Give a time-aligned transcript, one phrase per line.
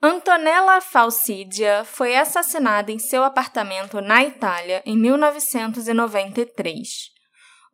[0.00, 6.88] Antonella Falsidia foi assassinada em seu apartamento na Itália em 1993.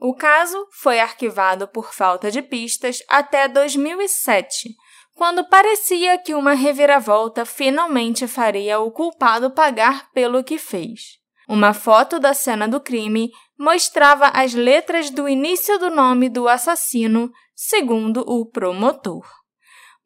[0.00, 4.74] O caso foi arquivado por falta de pistas até 2007,
[5.14, 11.18] quando parecia que uma reviravolta finalmente faria o culpado pagar pelo que fez.
[11.46, 17.30] Uma foto da cena do crime mostrava as letras do início do nome do assassino,
[17.54, 19.43] segundo o promotor.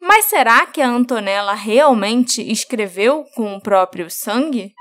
[0.00, 4.74] Mas será que a Antonella realmente escreveu com o próprio sangue?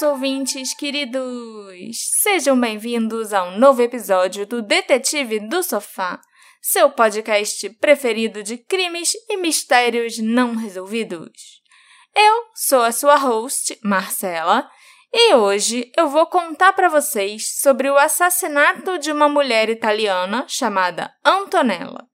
[0.00, 1.94] Meus ouvintes queridos!
[2.22, 6.18] Sejam bem-vindos a um novo episódio do Detetive do Sofá,
[6.62, 11.60] seu podcast preferido de crimes e mistérios não resolvidos.
[12.16, 14.70] Eu sou a sua host, Marcela,
[15.12, 21.12] e hoje eu vou contar para vocês sobre o assassinato de uma mulher italiana chamada
[21.22, 22.08] Antonella,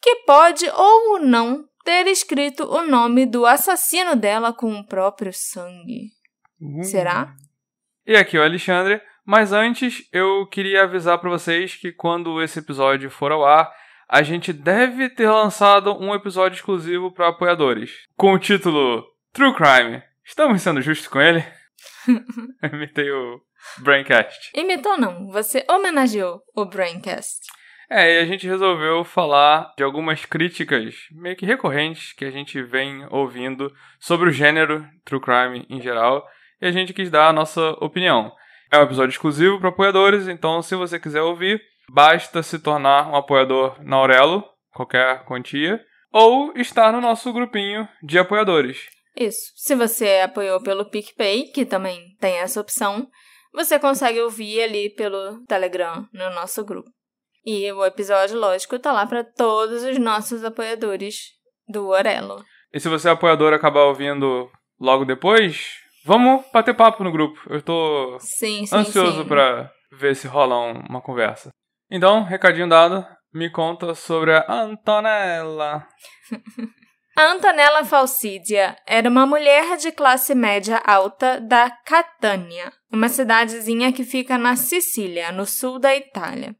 [0.00, 6.21] que pode ou não ter escrito o nome do assassino dela com o próprio sangue.
[6.62, 6.84] Uhum.
[6.84, 7.34] Será?
[8.06, 12.60] E aqui é o Alexandre, mas antes eu queria avisar para vocês que quando esse
[12.60, 13.68] episódio for ao ar,
[14.08, 20.02] a gente deve ter lançado um episódio exclusivo para apoiadores, com o título True Crime.
[20.24, 21.44] Estamos sendo justos com ele?
[22.62, 23.40] Eu Imitei o
[23.78, 24.52] Braincast.
[24.54, 27.40] Imitou não, você homenageou o Braincast.
[27.90, 32.62] É, e a gente resolveu falar de algumas críticas meio que recorrentes que a gente
[32.62, 36.24] vem ouvindo sobre o gênero True Crime em geral
[36.62, 38.32] e a gente quis dar a nossa opinião.
[38.70, 41.60] É um episódio exclusivo para apoiadores, então se você quiser ouvir,
[41.90, 48.16] basta se tornar um apoiador na Aurelo, qualquer quantia, ou estar no nosso grupinho de
[48.18, 48.78] apoiadores.
[49.16, 49.52] Isso.
[49.56, 53.08] Se você apoiou pelo PicPay, que também tem essa opção,
[53.52, 56.88] você consegue ouvir ali pelo Telegram no nosso grupo.
[57.44, 61.32] E o episódio, lógico, tá lá para todos os nossos apoiadores
[61.68, 62.42] do Orelo.
[62.72, 64.48] E se você é apoiador e acabar ouvindo
[64.80, 67.40] logo depois, vamos bater papo no grupo.
[67.48, 71.50] Eu tô Sim, sim, ansioso pra ver se rola um- uma conversa.
[71.90, 75.86] Então, recadinho dado, me conta sobre a Antonella.
[77.14, 84.02] A Antonella Falsidia era uma mulher de classe média alta da Catania, uma cidadezinha que
[84.02, 86.56] fica na Sicília, no sul da Itália.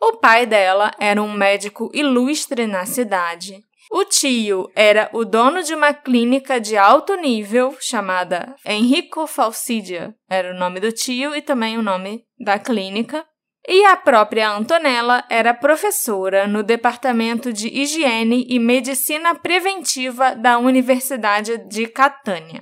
[0.00, 3.62] O pai dela era um médico ilustre na cidade.
[3.92, 10.54] O tio era o dono de uma clínica de alto nível chamada Enrico Falsidia, era
[10.54, 13.26] o nome do tio e também o nome da clínica.
[13.66, 21.58] E a própria Antonella era professora no Departamento de Higiene e Medicina Preventiva da Universidade
[21.68, 22.60] de Catânia.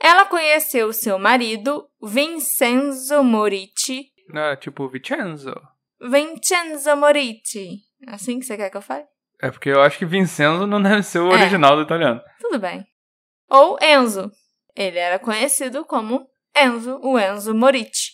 [0.00, 4.08] Ela conheceu seu marido, Vincenzo Morici.
[4.34, 5.54] É tipo Vincenzo.
[6.00, 7.78] Vincenzo Morici.
[8.08, 9.04] Assim que você quer que eu fale?
[9.42, 11.34] É porque eu acho que Vincenzo não deve ser o É.
[11.34, 12.20] original do italiano.
[12.40, 12.84] Tudo bem.
[13.50, 14.30] Ou Enzo.
[14.74, 16.26] Ele era conhecido como
[16.56, 18.12] Enzo, o Enzo Morici.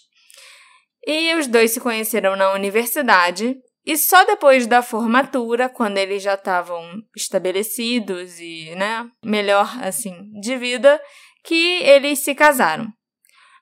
[1.06, 6.34] E os dois se conheceram na universidade, e só depois da formatura, quando eles já
[6.34, 11.00] estavam estabelecidos e, né, melhor assim, de vida,
[11.44, 12.86] que eles se casaram.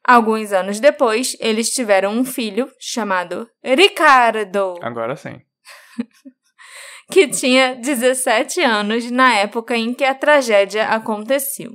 [0.05, 5.41] Alguns anos depois, eles tiveram um filho chamado Ricardo Agora sim.
[7.11, 11.73] que tinha 17 anos na época em que a tragédia aconteceu.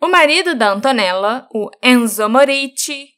[0.00, 3.08] O marido da Antonella, o Enzo Morici,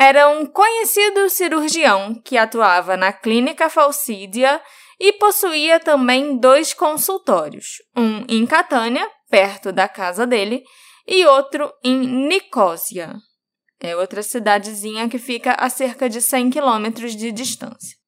[0.00, 4.60] era um conhecido cirurgião que atuava na Clínica Falsídia
[4.98, 10.62] e possuía também dois consultórios, um em Catânia, perto da casa dele,
[11.06, 13.14] e outro em Nicósia,
[13.84, 17.98] é outra cidadezinha que fica a cerca de 100 quilômetros de distância.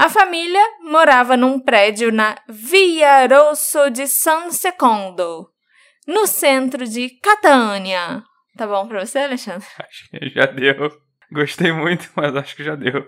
[0.00, 5.52] A família morava num prédio na Via Rosso di San Secondo,
[6.06, 8.24] no centro de Catânia.
[8.56, 9.66] Tá bom pra você, Alexandre?
[9.78, 10.90] Acho que já deu.
[11.30, 13.04] Gostei muito, mas acho que já deu.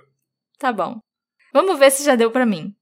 [0.58, 1.00] Tá bom.
[1.54, 2.74] Vamos ver se já deu pra mim.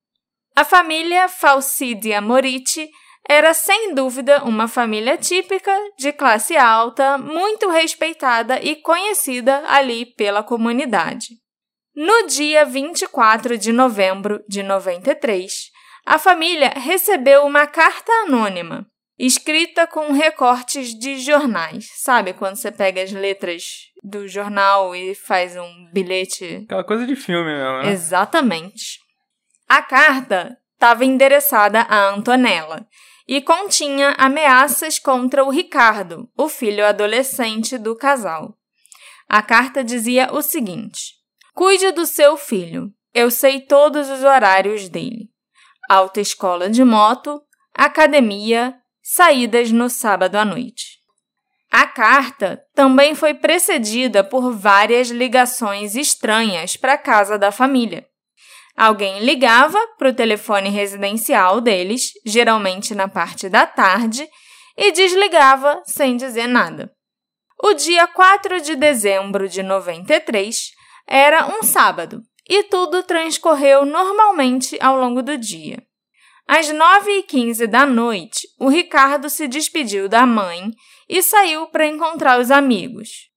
[0.56, 2.91] A família Falsidia Morici
[3.29, 10.43] era sem dúvida uma família típica, de classe alta, muito respeitada e conhecida ali pela
[10.43, 11.29] comunidade.
[11.95, 15.71] No dia 24 de novembro de 93,
[16.07, 18.87] a família recebeu uma carta anônima,
[19.19, 21.89] escrita com recortes de jornais.
[21.97, 27.17] Sabe quando você pega as letras do jornal e faz um bilhete Aquela coisa de
[27.17, 27.93] filme mesmo, né?
[27.93, 29.01] Exatamente.
[29.69, 32.87] A carta estava endereçada a Antonella
[33.27, 38.57] e continha ameaças contra o Ricardo, o filho adolescente do casal.
[39.29, 41.19] A carta dizia o seguinte:
[41.55, 42.93] Cuide do seu filho.
[43.12, 45.29] Eu sei todos os horários dele.
[45.88, 47.43] Autoescola de moto,
[47.75, 51.00] academia, saídas no sábado à noite.
[51.70, 58.06] A carta também foi precedida por várias ligações estranhas para a casa da família.
[58.76, 64.29] Alguém ligava para o telefone residencial deles, geralmente na parte da tarde,
[64.76, 66.91] e desligava sem dizer nada.
[67.62, 70.70] O dia 4 de dezembro de 93
[71.06, 75.82] era um sábado e tudo transcorreu normalmente ao longo do dia.
[76.47, 80.73] Às 9h15 da noite, o Ricardo se despediu da mãe
[81.08, 83.31] e saiu para encontrar os amigos.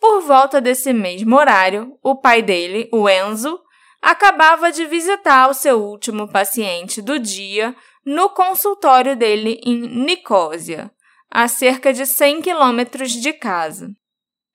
[0.00, 3.60] Por volta desse mesmo horário, o pai dele, o Enzo,
[4.00, 7.74] acabava de visitar o seu último paciente do dia
[8.04, 10.90] no consultório dele em Nicósia,
[11.30, 13.90] a cerca de 100 quilômetros de casa.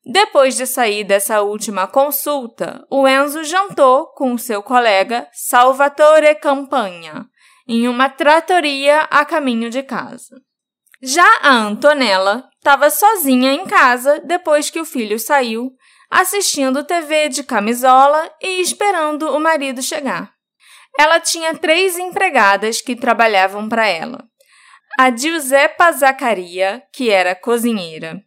[0.05, 7.29] Depois de sair dessa última consulta, o Enzo jantou com seu colega Salvatore Campagna
[7.67, 10.41] em uma tratoria a caminho de casa.
[11.01, 15.71] Já a Antonella estava sozinha em casa depois que o filho saiu,
[16.09, 20.33] assistindo TV de camisola e esperando o marido chegar.
[20.97, 24.25] Ela tinha três empregadas que trabalhavam para ela.
[24.97, 28.21] A Giuseppa Zaccaria, que era cozinheira,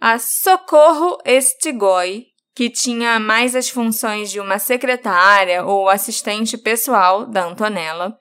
[0.00, 7.44] a Socorro Estigoi, que tinha mais as funções de uma secretária ou assistente pessoal da
[7.44, 8.16] Antonella,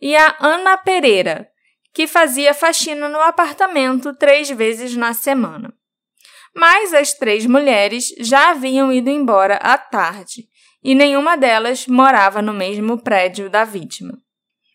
[0.00, 1.48] e a Ana Pereira,
[1.92, 5.74] que fazia faxina no apartamento três vezes na semana.
[6.54, 10.48] Mas as três mulheres já haviam ido embora à tarde
[10.82, 14.16] e nenhuma delas morava no mesmo prédio da vítima.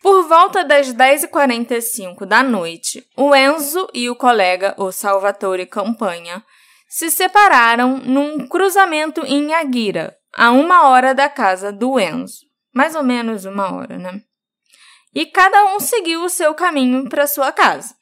[0.05, 6.45] Por volta das 10h45 da noite, o Enzo e o colega, o Salvatore Campanha,
[6.87, 12.45] se separaram num cruzamento em Aguira, a uma hora da casa do Enzo.
[12.71, 14.21] Mais ou menos uma hora, né?
[15.11, 17.95] E cada um seguiu o seu caminho para sua casa.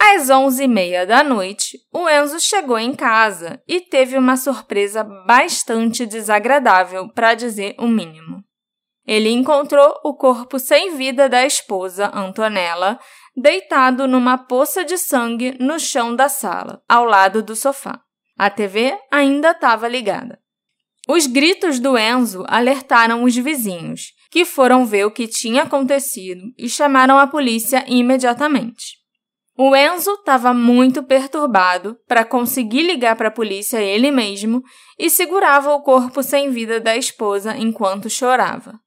[0.00, 5.04] Às onze e meia da noite, o Enzo chegou em casa e teve uma surpresa
[5.04, 8.45] bastante desagradável, para dizer o mínimo.
[9.06, 12.98] Ele encontrou o corpo sem vida da esposa, Antonella,
[13.36, 18.00] deitado numa poça de sangue no chão da sala, ao lado do sofá.
[18.36, 20.38] A TV ainda estava ligada.
[21.08, 26.68] Os gritos do Enzo alertaram os vizinhos, que foram ver o que tinha acontecido e
[26.68, 28.96] chamaram a polícia imediatamente.
[29.56, 34.62] O Enzo estava muito perturbado para conseguir ligar para a polícia ele mesmo
[34.98, 38.78] e segurava o corpo sem vida da esposa enquanto chorava.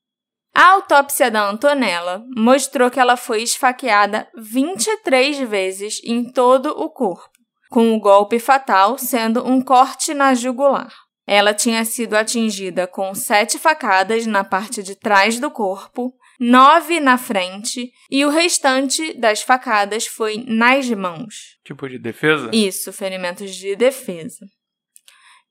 [0.60, 7.32] A autópsia da Antonella mostrou que ela foi esfaqueada 23 vezes em todo o corpo,
[7.70, 10.94] com o golpe fatal sendo um corte na jugular.
[11.26, 17.18] Ela tinha sido atingida com sete facadas na parte de trás do corpo, nove na
[17.18, 21.58] frente e o restante das facadas foi nas mãos.
[21.64, 22.50] Tipo de defesa?
[22.52, 24.46] Isso, ferimentos de defesa.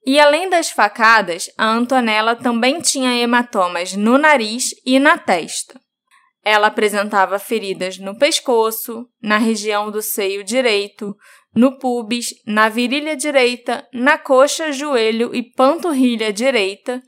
[0.05, 5.79] E além das facadas, a Antonella também tinha hematomas no nariz e na testa.
[6.43, 11.15] Ela apresentava feridas no pescoço, na região do seio direito,
[11.53, 17.01] no pubis, na virilha direita, na coxa, joelho e panturrilha direita,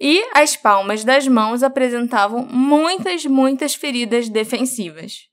[0.00, 5.28] e as palmas das mãos apresentavam muitas, muitas feridas defensivas.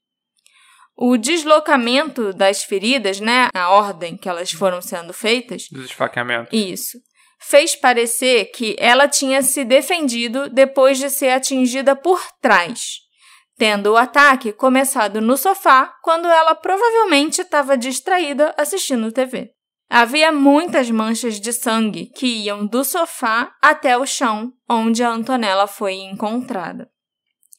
[0.98, 5.68] O deslocamento das feridas, né, a ordem que elas foram sendo feitas.
[5.70, 6.52] Dos esfaqueamentos.
[6.54, 6.98] Isso.
[7.40, 13.00] Fez parecer que ela tinha se defendido depois de ser atingida por trás,
[13.58, 19.52] tendo o ataque começado no sofá quando ela provavelmente estava distraída assistindo TV.
[19.90, 25.68] Havia muitas manchas de sangue que iam do sofá até o chão onde a Antonella
[25.68, 26.90] foi encontrada.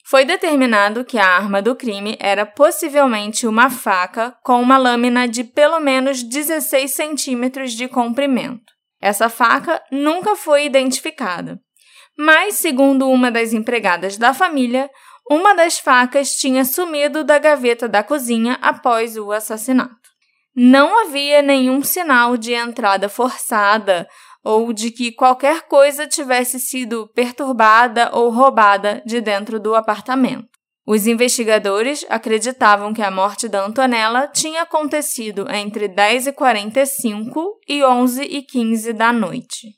[0.08, 5.42] Foi determinado que a arma do crime era possivelmente uma faca com uma lâmina de
[5.42, 8.75] pelo menos 16 centímetros de comprimento.
[9.06, 11.60] Essa faca nunca foi identificada,
[12.18, 14.90] mas, segundo uma das empregadas da família,
[15.30, 19.94] uma das facas tinha sumido da gaveta da cozinha após o assassinato.
[20.56, 24.08] Não havia nenhum sinal de entrada forçada
[24.42, 30.55] ou de que qualquer coisa tivesse sido perturbada ou roubada de dentro do apartamento.
[30.86, 37.34] Os investigadores acreditavam que a morte da Antonella tinha acontecido entre 10h45
[37.66, 39.74] e 11h15 da noite.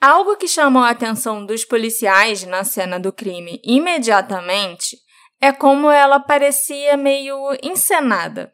[0.00, 4.96] Algo que chamou a atenção dos policiais na cena do crime imediatamente
[5.40, 8.52] é como ela parecia meio encenada.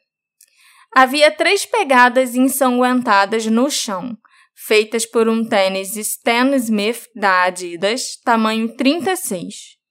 [0.95, 4.15] Havia três pegadas ensanguentadas no chão,
[4.55, 9.82] feitas por um tênis Stan Smith da Adidas, tamanho 36.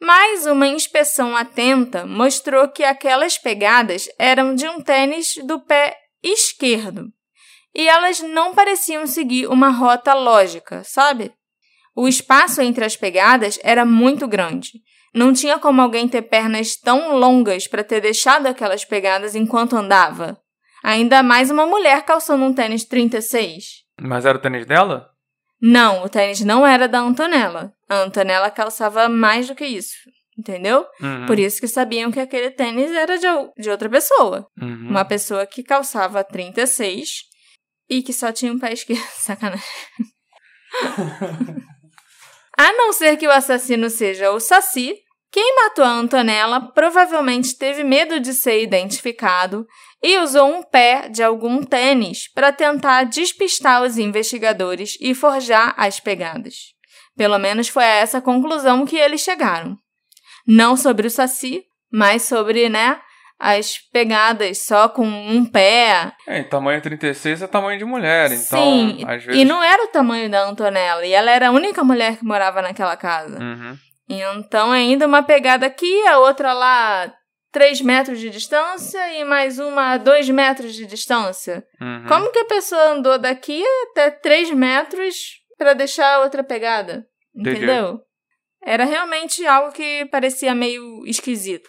[0.00, 7.08] Mas uma inspeção atenta mostrou que aquelas pegadas eram de um tênis do pé esquerdo.
[7.74, 11.32] E elas não pareciam seguir uma rota lógica, sabe?
[11.94, 14.72] O espaço entre as pegadas era muito grande.
[15.14, 20.40] Não tinha como alguém ter pernas tão longas para ter deixado aquelas pegadas enquanto andava.
[20.82, 23.84] Ainda mais uma mulher calçando um tênis 36.
[24.00, 25.10] Mas era o tênis dela?
[25.60, 27.74] Não, o tênis não era da Antonella.
[27.90, 29.96] A Antonella calçava mais do que isso,
[30.38, 30.86] entendeu?
[31.00, 31.26] Uhum.
[31.26, 33.26] Por isso que sabiam que aquele tênis era de,
[33.58, 34.46] de outra pessoa.
[34.62, 34.90] Uhum.
[34.90, 37.24] Uma pessoa que calçava 36
[37.88, 39.02] e que só tinha um pé esquerdo.
[39.18, 39.64] Sacanagem.
[42.56, 44.94] A não ser que o assassino seja o Saci,
[45.32, 49.66] quem matou a Antonella provavelmente teve medo de ser identificado
[50.00, 55.98] e usou um pé de algum tênis para tentar despistar os investigadores e forjar as
[55.98, 56.78] pegadas.
[57.20, 59.76] Pelo menos foi a essa conclusão que eles chegaram.
[60.46, 62.98] Não sobre o Saci, mas sobre, né,
[63.38, 66.14] as pegadas só com um pé.
[66.26, 68.62] É, tamanho 36 é tamanho de mulher, então.
[68.62, 69.36] Sim, vezes...
[69.36, 72.62] e não era o tamanho da Antonella, e ela era a única mulher que morava
[72.62, 73.38] naquela casa.
[73.38, 73.76] Uhum.
[74.08, 77.12] Então, ainda uma pegada aqui, a outra lá,
[77.52, 81.62] 3 metros de distância e mais uma a 2 metros de distância.
[81.78, 82.06] Uhum.
[82.08, 87.09] Como que a pessoa andou daqui até 3 metros para deixar a outra pegada?
[87.34, 88.00] Entendeu?
[88.62, 91.68] Era realmente algo que parecia meio esquisito.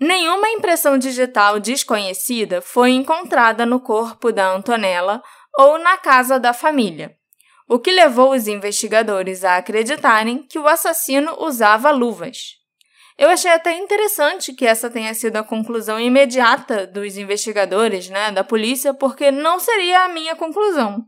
[0.00, 5.22] Nenhuma impressão digital desconhecida foi encontrada no corpo da Antonella
[5.56, 7.16] ou na casa da família
[7.68, 12.56] o que levou os investigadores a acreditarem que o assassino usava luvas.
[13.16, 18.42] Eu achei até interessante que essa tenha sido a conclusão imediata dos investigadores, né, da
[18.42, 21.06] polícia, porque não seria a minha conclusão.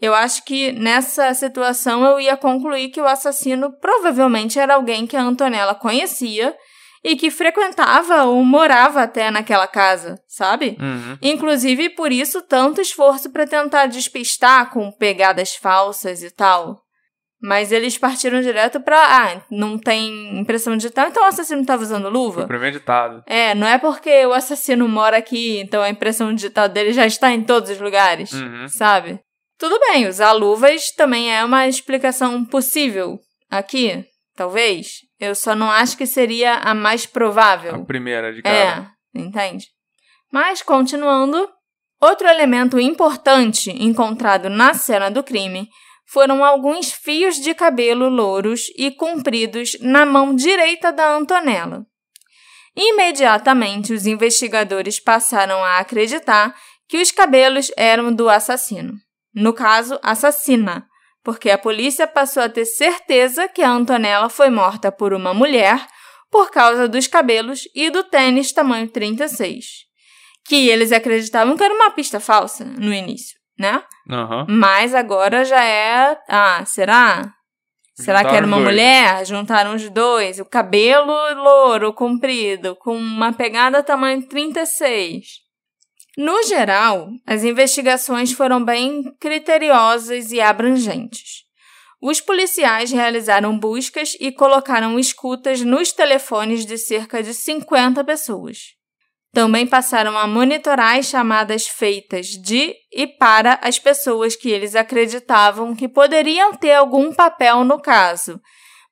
[0.00, 5.16] Eu acho que nessa situação eu ia concluir que o assassino provavelmente era alguém que
[5.16, 6.54] a Antonella conhecia
[7.02, 10.76] e que frequentava ou morava até naquela casa, sabe?
[10.80, 11.16] Uhum.
[11.22, 16.82] Inclusive por isso tanto esforço para tentar despistar com pegadas falsas e tal.
[17.40, 18.98] Mas eles partiram direto pra.
[18.98, 22.40] Ah, não tem impressão digital, então o assassino estava usando luva?
[22.40, 23.22] Foi premeditado.
[23.26, 27.30] É, não é porque o assassino mora aqui, então a impressão digital dele já está
[27.30, 28.66] em todos os lugares, Uhum.
[28.68, 29.20] sabe?
[29.58, 33.18] Tudo bem, usar luvas também é uma explicação possível
[33.50, 34.98] aqui, talvez.
[35.18, 37.74] Eu só não acho que seria a mais provável.
[37.74, 38.92] A primeira de cara.
[39.14, 39.66] É, entende?
[40.30, 41.48] Mas, continuando,
[42.00, 45.68] outro elemento importante encontrado na cena do crime
[46.06, 51.84] foram alguns fios de cabelo louros e compridos na mão direita da Antonella.
[52.76, 56.54] Imediatamente, os investigadores passaram a acreditar
[56.86, 58.92] que os cabelos eram do assassino.
[59.36, 60.86] No caso, assassina,
[61.22, 65.86] porque a polícia passou a ter certeza que a Antonella foi morta por uma mulher
[66.30, 69.64] por causa dos cabelos e do tênis tamanho 36,
[70.48, 73.82] que eles acreditavam que era uma pista falsa no início, né?
[74.10, 74.46] Aham.
[74.48, 77.30] Mas agora já é, ah, será?
[77.94, 78.68] Será que era uma dois.
[78.68, 79.24] mulher?
[79.26, 85.45] Juntaram os dois, o cabelo louro, comprido, com uma pegada tamanho 36.
[86.16, 91.44] No geral, as investigações foram bem criteriosas e abrangentes.
[92.00, 98.76] Os policiais realizaram buscas e colocaram escutas nos telefones de cerca de 50 pessoas.
[99.30, 105.76] Também passaram a monitorar as chamadas feitas de e para as pessoas que eles acreditavam
[105.76, 108.40] que poderiam ter algum papel no caso,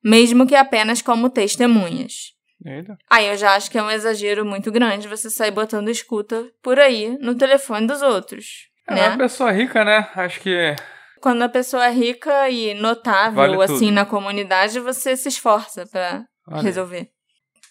[0.03, 2.34] mesmo que apenas como testemunhas.
[2.65, 2.97] Eita.
[3.09, 6.79] Aí eu já acho que é um exagero muito grande você sair botando escuta por
[6.79, 8.67] aí no telefone dos outros.
[8.89, 9.09] É né?
[9.09, 10.09] uma pessoa rica, né?
[10.15, 10.75] Acho que.
[11.21, 13.91] Quando a pessoa é rica e notável Vale assim tudo.
[13.91, 16.61] na comunidade, você se esforça pra Olha.
[16.61, 17.09] resolver.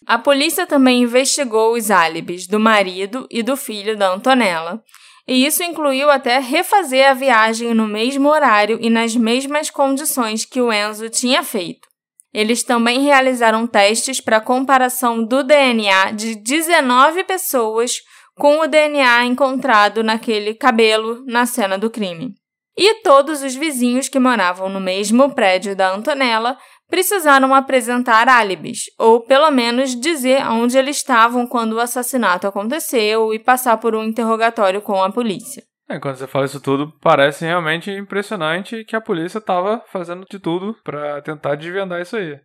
[0.07, 4.83] A polícia também investigou os álibis do marido e do filho da Antonella,
[5.27, 10.61] e isso incluiu até refazer a viagem no mesmo horário e nas mesmas condições que
[10.61, 11.89] o Enzo tinha feito.
[12.35, 18.03] Eles também realizaram testes para comparação do DNA de 19 pessoas
[18.35, 22.35] com o DNA encontrado naquele cabelo na cena do crime.
[22.77, 29.21] E todos os vizinhos que moravam no mesmo prédio da Antonella precisaram apresentar álibis, ou
[29.21, 34.83] pelo menos dizer onde eles estavam quando o assassinato aconteceu e passar por um interrogatório
[34.83, 35.63] com a polícia.
[35.89, 40.39] É, quando você fala isso tudo, parece realmente impressionante que a polícia tava fazendo de
[40.39, 42.41] tudo pra tentar desvendar isso aí.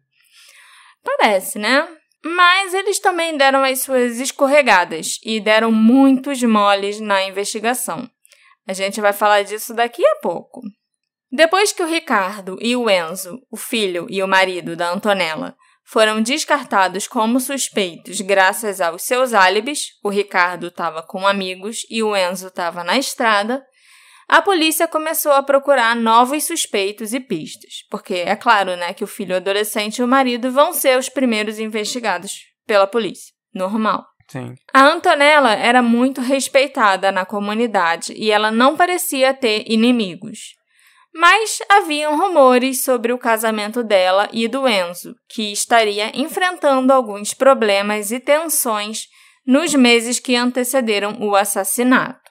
[1.03, 1.87] Parece, né?
[2.23, 8.09] Mas eles também deram as suas escorregadas e deram muitos moles na investigação.
[8.67, 10.61] A gente vai falar disso daqui a pouco.
[11.31, 15.55] Depois que o Ricardo e o Enzo, o filho e o marido da Antonella,
[15.91, 22.15] foram descartados como suspeitos graças aos seus álibis, o Ricardo estava com amigos e o
[22.15, 23.63] Enzo estava na estrada,
[24.27, 29.07] a polícia começou a procurar novos suspeitos e pistas, porque é claro, né, que o
[29.07, 33.33] filho adolescente e o marido vão ser os primeiros investigados pela polícia.
[33.51, 34.05] Normal.
[34.27, 34.53] Sim.
[34.71, 40.58] A Antonella era muito respeitada na comunidade e ela não parecia ter inimigos.
[41.13, 48.11] Mas haviam rumores sobre o casamento dela e do Enzo, que estaria enfrentando alguns problemas
[48.11, 49.07] e tensões
[49.45, 52.29] nos meses que antecederam o assassinato.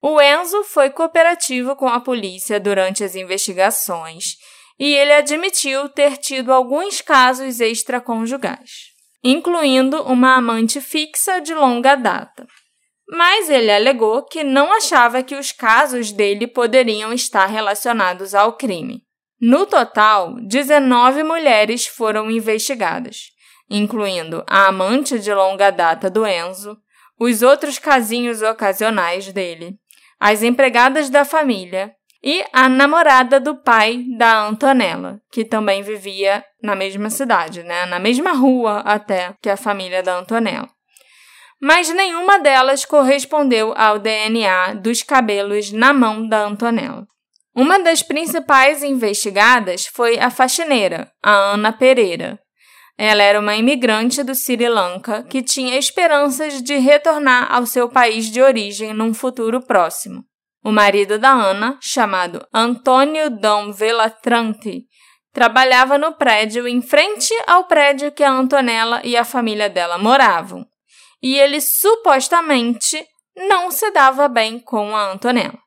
[0.00, 4.36] O Enzo foi cooperativo com a polícia durante as investigações
[4.78, 8.92] e ele admitiu ter tido alguns casos extraconjugais,
[9.22, 12.46] incluindo uma amante fixa de longa data.
[13.08, 19.02] Mas ele alegou que não achava que os casos dele poderiam estar relacionados ao crime.
[19.40, 23.30] No total, 19 mulheres foram investigadas,
[23.70, 26.76] incluindo a amante de longa data do Enzo,
[27.18, 29.76] os outros casinhos ocasionais dele,
[30.18, 36.74] as empregadas da família e a namorada do pai da Antonella, que também vivia na
[36.74, 37.86] mesma cidade, né?
[37.86, 40.75] na mesma rua até que a família da Antonella.
[41.60, 47.06] Mas nenhuma delas correspondeu ao DNA dos cabelos na mão da Antonella.
[47.54, 52.38] Uma das principais investigadas foi a faxineira, a Ana Pereira.
[52.98, 58.30] Ela era uma imigrante do Sri Lanka que tinha esperanças de retornar ao seu país
[58.30, 60.22] de origem num futuro próximo.
[60.62, 64.84] O marido da Ana, chamado Antônio Dom Velatranti,
[65.32, 70.66] trabalhava no prédio em frente ao prédio que a Antonella e a família dela moravam,
[71.26, 73.04] e ele supostamente
[73.36, 75.58] não se dava bem com a Antonella.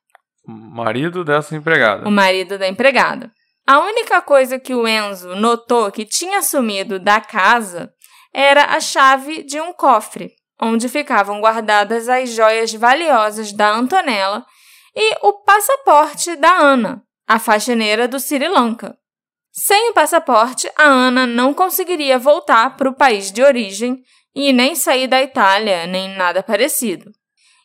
[0.48, 2.08] O marido dessa empregada.
[2.08, 3.30] O marido da empregada.
[3.68, 7.92] A única coisa que o Enzo notou que tinha sumido da casa
[8.34, 10.32] era a chave de um cofre,
[10.62, 14.46] onde ficavam guardadas as joias valiosas da Antonella
[14.96, 18.98] e o passaporte da Ana, a faxineira do Sri Lanka.
[19.52, 24.02] Sem o passaporte, a Ana não conseguiria voltar para o país de origem
[24.40, 27.12] e nem sair da Itália, nem nada parecido.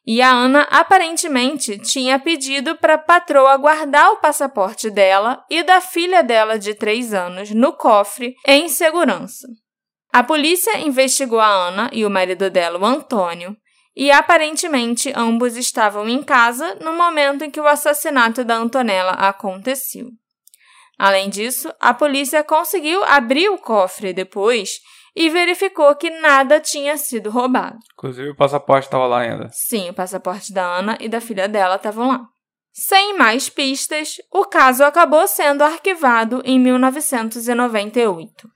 [0.05, 5.81] E a Ana aparentemente tinha pedido para a patroa guardar o passaporte dela e da
[5.81, 9.47] filha dela de três anos no cofre em segurança.
[10.13, 13.57] A polícia investigou a Ana e o marido dela, o Antônio,
[13.95, 20.09] e aparentemente ambos estavam em casa no momento em que o assassinato da Antonella aconteceu.
[20.99, 24.81] Além disso, a polícia conseguiu abrir o cofre depois
[25.15, 27.79] e verificou que nada tinha sido roubado.
[27.93, 29.49] Inclusive o passaporte estava lá ainda.
[29.53, 32.27] Sim, o passaporte da Ana e da filha dela estavam lá.
[32.73, 38.49] Sem mais pistas, o caso acabou sendo arquivado em 1998.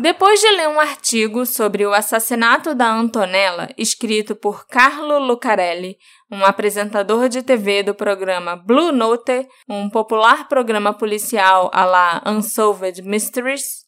[0.00, 5.98] Depois de ler um artigo sobre o assassinato da Antonella, escrito por Carlo Lucarelli,
[6.30, 13.02] um apresentador de TV do programa Blue Note, um popular programa policial à la Unsolved
[13.02, 13.84] Mysteries,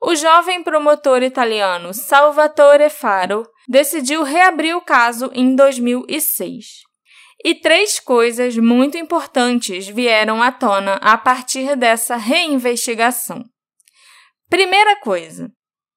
[0.00, 6.66] o jovem promotor italiano Salvatore Faro decidiu reabrir o caso em 2006.
[7.44, 13.44] E três coisas muito importantes vieram à tona a partir dessa reinvestigação.
[14.48, 15.50] Primeira coisa,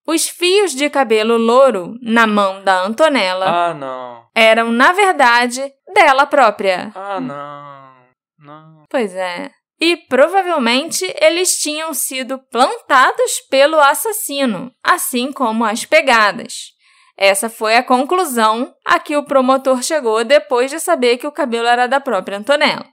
[0.07, 4.25] os fios de cabelo louro na mão da Antonella Ah, não.
[4.35, 5.61] eram, na verdade,
[5.93, 6.91] dela própria.
[6.95, 7.91] Ah, não.
[8.39, 8.85] Não.
[8.89, 9.51] Pois é.
[9.79, 16.71] E provavelmente eles tinham sido plantados pelo assassino, assim como as pegadas.
[17.17, 21.67] Essa foi a conclusão a que o promotor chegou depois de saber que o cabelo
[21.67, 22.85] era da própria Antonella.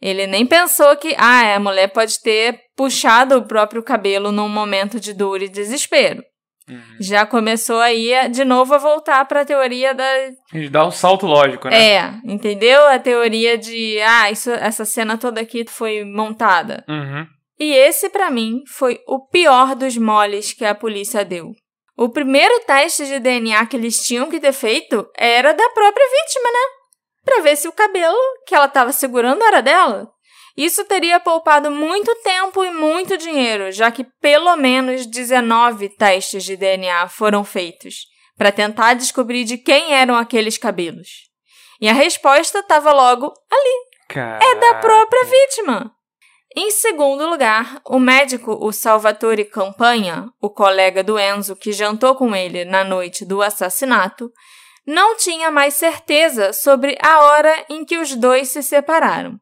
[0.00, 4.98] Ele nem pensou que ah, a mulher pode ter puxado o próprio cabelo num momento
[4.98, 6.22] de dor e desespero.
[6.68, 6.96] Uhum.
[7.00, 10.04] Já começou aí de novo a voltar para a teoria da.
[10.52, 11.94] A gente dá um salto lógico, né?
[11.94, 12.86] É, entendeu?
[12.86, 16.84] A teoria de ah, isso, essa cena toda aqui foi montada.
[16.88, 17.26] Uhum.
[17.58, 21.50] E esse, pra mim, foi o pior dos moles que a polícia deu.
[21.96, 26.50] O primeiro teste de DNA que eles tinham que ter feito era da própria vítima,
[26.50, 26.79] né?
[27.24, 30.10] Pra ver se o cabelo que ela estava segurando era dela.
[30.56, 36.56] Isso teria poupado muito tempo e muito dinheiro, já que pelo menos 19 testes de
[36.56, 38.06] DNA foram feitos
[38.36, 41.30] para tentar descobrir de quem eram aqueles cabelos.
[41.80, 44.54] E a resposta estava logo ali Caraca.
[44.56, 45.92] da própria vítima.
[46.56, 52.34] Em segundo lugar, o médico, o Salvatore Campanha, o colega do Enzo que jantou com
[52.34, 54.32] ele na noite do assassinato,
[54.86, 59.38] não tinha mais certeza sobre a hora em que os dois se separaram.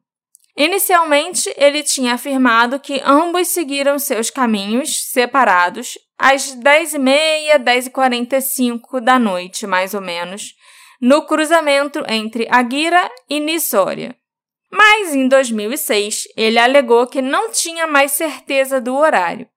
[0.55, 9.65] Inicialmente, ele tinha afirmado que ambos seguiram seus caminhos separados às 10h30, 10h45 da noite,
[9.65, 10.55] mais ou menos,
[11.01, 14.15] no cruzamento entre Aguira e Nissória.
[14.69, 19.47] Mas em 2006, ele alegou que não tinha mais certeza do horário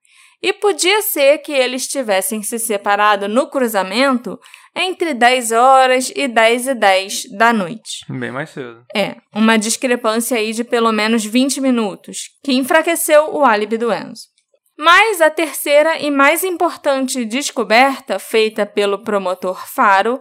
[0.41, 4.39] e podia ser que eles tivessem se separado no cruzamento
[4.75, 8.05] entre 10 horas e 10 e 10 da noite.
[8.09, 8.83] Bem mais cedo.
[8.95, 14.33] É, uma discrepância aí de pelo menos 20 minutos, que enfraqueceu o álibi do Enzo.
[14.77, 20.19] Mas a terceira e mais importante descoberta feita pelo promotor Faro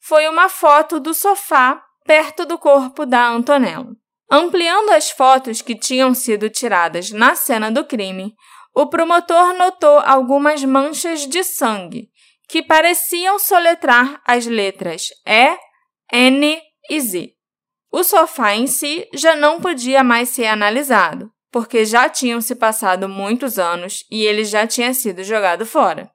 [0.00, 3.88] foi uma foto do sofá perto do corpo da Antonella.
[4.30, 8.34] Ampliando as fotos que tinham sido tiradas na cena do crime,
[8.74, 12.08] o promotor notou algumas manchas de sangue
[12.54, 15.58] que pareciam soletrar as letras E,
[16.12, 17.32] N e Z.
[17.90, 23.08] O sofá em si já não podia mais ser analisado, porque já tinham se passado
[23.08, 26.08] muitos anos e ele já tinha sido jogado fora.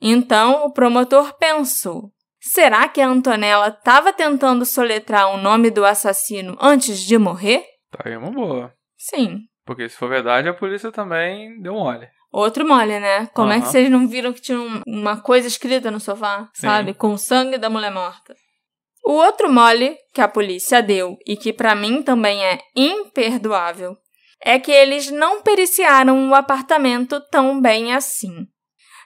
[0.00, 6.56] Então o promotor pensou: será que a Antonella estava tentando soletrar o nome do assassino
[6.60, 7.64] antes de morrer?
[7.90, 8.72] Tá aí uma boa.
[8.96, 9.40] Sim.
[9.66, 12.08] Porque se for verdade, a polícia também deu mole.
[12.30, 13.26] Outro mole, né?
[13.34, 16.66] Como é que vocês não viram que tinha um- uma coisa escrita no sofá, Sim.
[16.66, 16.94] sabe?
[16.94, 18.34] Com o sangue da mulher morta.
[19.04, 23.96] O outro mole que a polícia deu e que pra mim também é imperdoável
[24.44, 28.46] é que eles não periciaram o apartamento tão bem assim.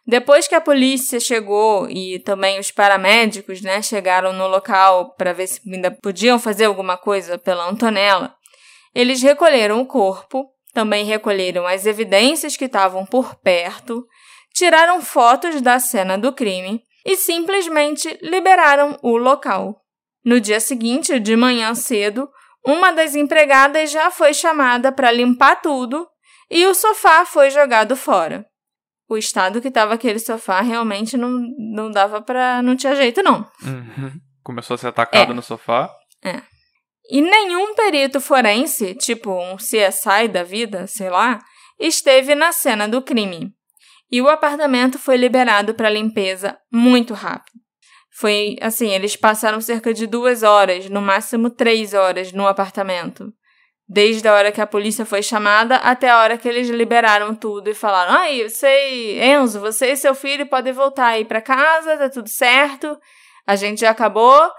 [0.04, 5.46] Depois que a polícia chegou e também os paramédicos, né, chegaram no local para ver
[5.46, 8.34] se ainda podiam fazer alguma coisa pela Antonella,
[8.92, 14.06] eles recolheram o corpo, também recolheram as evidências que estavam por perto,
[14.54, 19.80] tiraram fotos da cena do crime e simplesmente liberaram o local.
[20.24, 22.28] No dia seguinte, de manhã cedo,
[22.64, 26.06] uma das empregadas já foi chamada para limpar tudo
[26.50, 28.46] e o sofá foi jogado fora.
[29.08, 32.62] O estado que estava aquele sofá realmente não, não dava para.
[32.62, 33.46] não tinha jeito, não.
[33.62, 34.12] Uhum.
[34.42, 35.34] Começou a ser atacado É.
[35.34, 35.90] no sofá.
[37.10, 41.38] E nenhum perito forense, tipo um CSI da vida, sei lá,
[41.78, 43.52] esteve na cena do crime.
[44.10, 47.62] E o apartamento foi liberado para limpeza muito rápido.
[48.14, 53.32] Foi assim, eles passaram cerca de duas horas, no máximo três horas, no apartamento.
[53.88, 57.68] Desde a hora que a polícia foi chamada até a hora que eles liberaram tudo
[57.68, 62.08] e falaram: Aí, você, Enzo, você e seu filho podem voltar aí para casa, tá
[62.08, 62.98] tudo certo,
[63.46, 64.50] a gente já acabou.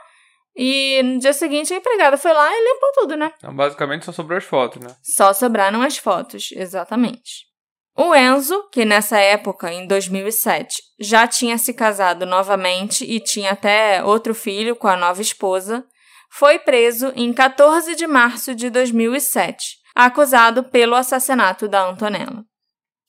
[0.56, 3.32] E no dia seguinte a empregada foi lá e limpou tudo, né?
[3.38, 4.96] Então, basicamente, só sobrou as fotos, né?
[5.02, 7.52] Só sobraram as fotos, exatamente.
[7.96, 14.04] O Enzo, que nessa época, em 2007, já tinha se casado novamente e tinha até
[14.04, 15.86] outro filho com a nova esposa,
[16.32, 22.44] foi preso em 14 de março de 2007, acusado pelo assassinato da Antonella.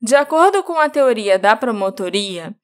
[0.03, 2.55] De acordo com a teoria da promotoria,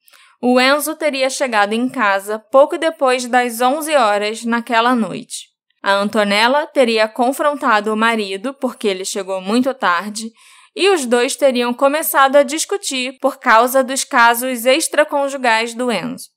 [0.41, 5.51] o Enzo teria chegado em casa pouco depois das 11 horas naquela noite.
[5.83, 10.31] A Antonella teria confrontado o marido porque ele chegou muito tarde
[10.75, 16.29] e os dois teriam começado a discutir por causa dos casos extraconjugais do Enzo.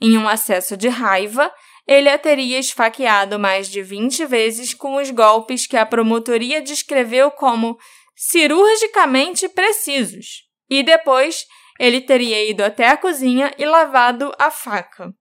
[0.00, 1.50] Em um acesso de raiva,
[1.86, 7.30] ele a teria esfaqueado mais de 20 vezes com os golpes que a promotoria descreveu
[7.30, 7.78] como
[8.14, 10.44] cirurgicamente precisos.
[10.68, 11.46] E depois,
[11.78, 15.12] ele teria ido até a cozinha e lavado a faca.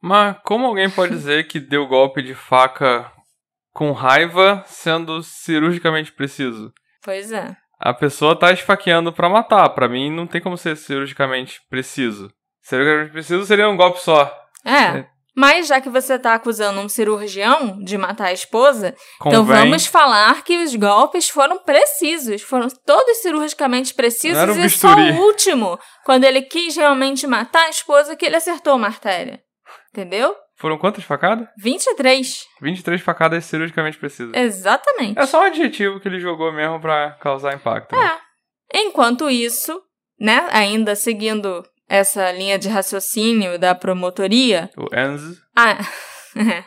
[0.00, 3.10] Mas como alguém pode dizer que deu golpe de faca
[3.72, 6.72] com raiva sendo cirurgicamente preciso?
[7.02, 7.56] Pois é.
[7.78, 9.68] A pessoa tá esfaqueando pra matar.
[9.70, 12.32] Pra mim, não tem como ser cirurgicamente preciso.
[12.62, 14.32] Cirurgicamente preciso seria um golpe só.
[14.64, 15.06] É.
[15.36, 19.40] Mas já que você está acusando um cirurgião de matar a esposa, Convém.
[19.40, 24.94] então vamos falar que os golpes foram precisos, foram todos cirurgicamente precisos um e só
[24.94, 29.40] o último, quando ele quis realmente matar a esposa, que ele acertou uma artéria.
[29.90, 30.36] Entendeu?
[30.56, 31.48] Foram quantas facadas?
[31.58, 32.44] 23.
[32.60, 34.32] 23 facadas cirurgicamente precisas.
[34.34, 35.18] Exatamente.
[35.18, 37.94] É só um adjetivo que ele jogou mesmo pra causar impacto.
[37.96, 38.18] né?
[38.72, 38.78] É.
[38.82, 39.80] Enquanto isso,
[40.18, 45.38] né, ainda seguindo essa linha de raciocínio da promotoria, O Enz.
[45.56, 45.78] A,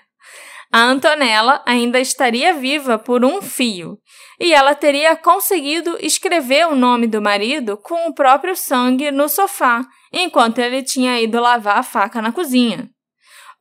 [0.72, 3.98] a Antonella ainda estaria viva por um fio
[4.40, 9.84] e ela teria conseguido escrever o nome do marido com o próprio sangue no sofá,
[10.14, 12.90] enquanto ele tinha ido lavar a faca na cozinha.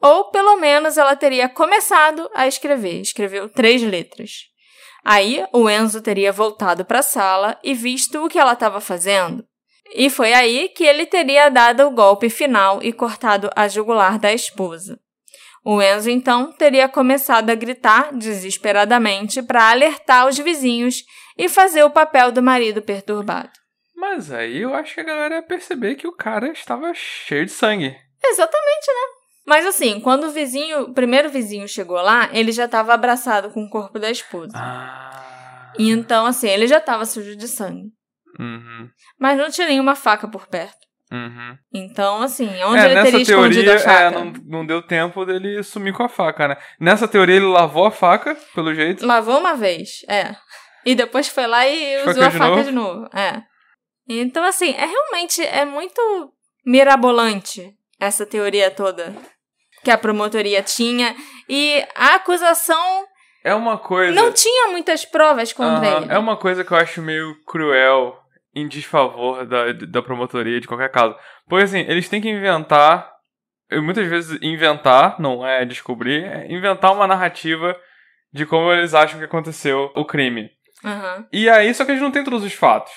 [0.01, 4.31] Ou pelo menos ela teria começado a escrever, escreveu três letras.
[5.03, 9.45] Aí o Enzo teria voltado para a sala e visto o que ela estava fazendo.
[9.99, 14.31] E foi aí que ele teria dado o golpe final e cortado a jugular da
[14.31, 15.01] esposa.
[15.65, 21.03] O Enzo então teria começado a gritar desesperadamente para alertar os vizinhos
[21.39, 23.49] e fazer o papel do marido perturbado.
[23.97, 27.53] Mas aí eu acho que a galera ia perceber que o cara estava cheio de
[27.53, 27.97] sangue.
[28.23, 29.17] Exatamente, né?
[29.47, 33.65] Mas assim, quando o vizinho, o primeiro vizinho chegou lá, ele já estava abraçado com
[33.65, 34.53] o corpo da esposa.
[34.55, 35.73] Ah.
[35.79, 37.96] Então, assim, ele já estava sujo de sangue.
[38.39, 38.89] Uhum.
[39.19, 40.87] Mas não tinha nenhuma faca por perto.
[41.13, 41.57] Uhum.
[41.73, 44.01] Então, assim, onde É, ele nessa teria teoria, escondido a faca?
[44.03, 46.57] é, não, não deu tempo dele sumir com a faca, né?
[46.81, 49.07] Nessa teoria, ele lavou a faca, pelo jeito.
[49.07, 50.35] Lavou uma vez, é.
[50.85, 52.65] E depois foi lá e usou a de faca novo?
[52.65, 53.09] de novo.
[53.17, 53.41] É.
[54.09, 56.01] Então, assim, é realmente é muito
[56.65, 59.15] mirabolante essa teoria toda
[59.83, 61.15] que a promotoria tinha.
[61.49, 63.05] E a acusação
[63.45, 64.13] É uma coisa.
[64.13, 66.13] não tinha muitas provas contra Aham, ele.
[66.13, 68.17] É uma coisa que eu acho meio cruel
[68.57, 71.15] em desfavor da, da promotoria de qualquer caso.
[71.47, 73.15] Porque assim, eles têm que inventar.
[73.71, 77.77] Muitas vezes inventar, não é descobrir, é inventar uma narrativa
[78.33, 80.49] de como eles acham que aconteceu o crime.
[80.85, 81.27] Aham.
[81.33, 82.93] E aí, só que eles não têm todos os fatos.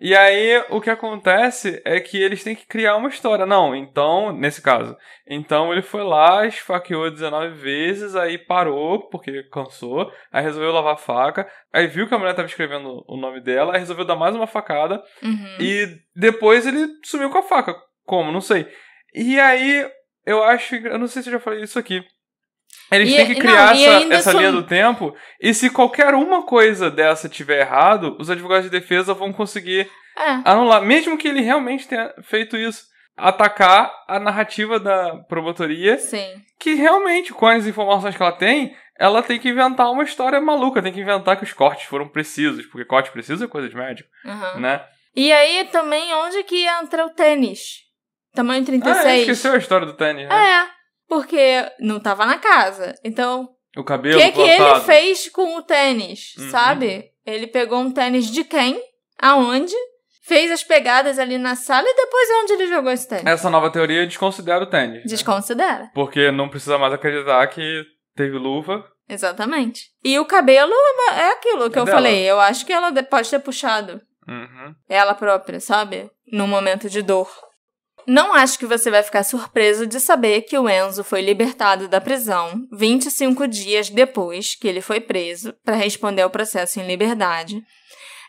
[0.00, 3.44] E aí, o que acontece é que eles têm que criar uma história.
[3.44, 4.96] Não, então, nesse caso.
[5.28, 10.10] Então, ele foi lá, esfaqueou 19 vezes, aí parou, porque cansou.
[10.32, 11.46] Aí resolveu lavar a faca.
[11.70, 14.46] Aí viu que a mulher tava escrevendo o nome dela, aí resolveu dar mais uma
[14.46, 15.02] facada.
[15.22, 15.56] Uhum.
[15.60, 17.76] E depois ele sumiu com a faca.
[18.06, 18.32] Como?
[18.32, 18.66] Não sei.
[19.14, 19.86] E aí,
[20.24, 20.76] eu acho.
[20.76, 22.02] Eu não sei se eu já falei isso aqui.
[22.92, 25.14] Eles E- têm que não, criar e essa, essa são- linha do tempo.
[25.40, 30.40] E se qualquer uma coisa dessa tiver errado, os advogados de defesa vão conseguir É.
[30.44, 30.82] anular.
[30.82, 32.84] Mesmo que ele realmente tenha feito isso.
[33.16, 35.98] Atacar a narrativa da promotoria.
[35.98, 36.42] Sim.
[36.58, 40.82] Que realmente, com as informações que ela tem, ela tem que inventar uma história maluca.
[40.82, 42.66] Tem que inventar que os cortes foram precisos.
[42.66, 44.60] Porque corte preciso é coisa de médico, Aham.
[44.60, 44.84] né?
[45.14, 47.80] E aí também onde que entra o tênis?
[48.34, 49.04] Tamanho 36.
[49.06, 50.34] Ah, esqueceu a história do tênis, né?
[50.34, 50.66] É,
[51.10, 52.94] porque não tava na casa.
[53.04, 56.50] Então, O cabelo que que ele fez com o tênis, Uhum.
[56.50, 57.10] sabe?
[57.26, 58.80] Ele pegou um tênis de quem?
[59.20, 59.74] Aonde?
[60.22, 63.26] Fez as pegadas ali na sala e depois onde ele jogou esse tênis?
[63.26, 64.98] Essa nova teoria desconsidera o tênis.
[64.98, 65.02] né?
[65.04, 65.90] Desconsidera.
[65.92, 67.82] Porque não precisa mais acreditar que
[68.14, 68.84] teve luva.
[69.08, 69.86] Exatamente.
[70.04, 70.72] E o cabelo
[71.12, 71.96] é aquilo que É eu dela.
[71.96, 72.22] falei.
[72.30, 74.72] Eu acho que ela pode ter puxado Uhum.
[74.88, 76.08] ela própria, sabe?
[76.32, 77.28] No momento de dor.
[78.06, 82.00] Não acho que você vai ficar surpreso de saber que o Enzo foi libertado da
[82.00, 87.62] prisão 25 dias depois que ele foi preso para responder ao processo em liberdade.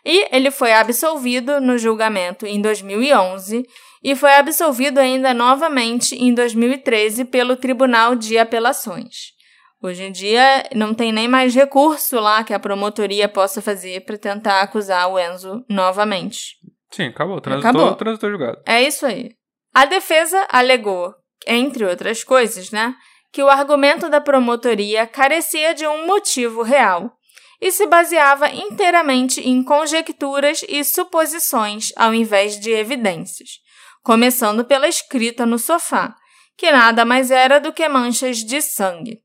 [0.04, 3.64] E ele foi absolvido no julgamento em 2011
[4.02, 9.32] e foi absolvido ainda novamente em 2013 pelo Tribunal de Apelações.
[9.80, 14.18] Hoje em dia não tem nem mais recurso lá que a promotoria possa fazer para
[14.18, 16.56] tentar acusar o Enzo novamente.
[16.90, 17.40] Sim, acabou.
[17.40, 17.96] Transitou, Acabou.
[17.96, 18.60] transitou julgado.
[18.66, 19.30] É isso aí.
[19.74, 21.14] A defesa alegou,
[21.46, 22.94] entre outras coisas, né,
[23.32, 27.16] que o argumento da promotoria carecia de um motivo real
[27.58, 33.60] e se baseava inteiramente em conjecturas e suposições ao invés de evidências,
[34.02, 36.14] começando pela escrita no sofá,
[36.56, 39.22] que nada mais era do que manchas de sangue.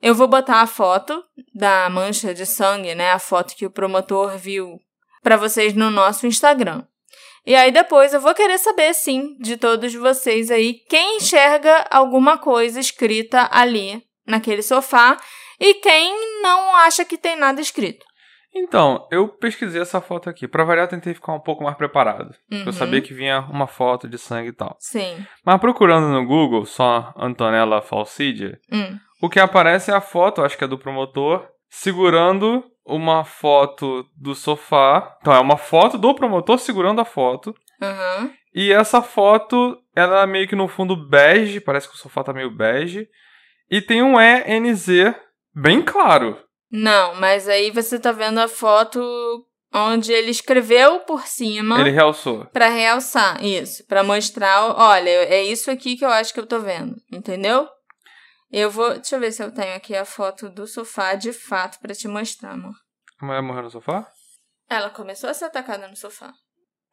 [0.00, 4.36] Eu vou botar a foto da mancha de sangue, né, a foto que o promotor
[4.36, 4.78] viu,
[5.22, 6.84] para vocês no nosso Instagram.
[7.44, 12.38] E aí depois eu vou querer saber, sim, de todos vocês aí, quem enxerga alguma
[12.38, 15.16] coisa escrita ali naquele sofá
[15.58, 18.04] e quem não acha que tem nada escrito.
[18.54, 20.46] Então, eu pesquisei essa foto aqui.
[20.46, 22.34] Pra variar, eu tentei ficar um pouco mais preparado.
[22.50, 22.72] Pra eu Uhum.
[22.72, 24.76] saber que vinha uma foto de sangue e tal.
[24.78, 25.26] Sim.
[25.44, 28.98] Mas procurando no Google, só Antonella Falsidia, Hum.
[29.22, 34.34] o que aparece é a foto, acho que é do promotor, segurando uma foto do
[34.34, 35.16] sofá.
[35.20, 37.54] Então, é uma foto do promotor segurando a foto.
[37.80, 38.30] Aham.
[38.54, 42.32] E essa foto, ela é meio que no fundo bege, parece que o sofá tá
[42.32, 43.08] meio bege.
[43.70, 44.86] E tem um ENZ
[45.54, 46.38] bem claro.
[46.70, 49.00] Não, mas aí você tá vendo a foto
[49.74, 52.44] onde ele escreveu por cima Ele realçou.
[52.52, 56.58] pra realçar isso, pra mostrar, olha, é isso aqui que eu acho que eu tô
[56.60, 57.66] vendo, entendeu?
[58.52, 61.78] Eu vou, deixa eu ver se eu tenho aqui a foto do sofá de fato
[61.80, 62.74] pra te mostrar, amor.
[63.20, 64.06] A mulher morreu no sofá?
[64.68, 66.32] Ela começou a ser atacada no sofá.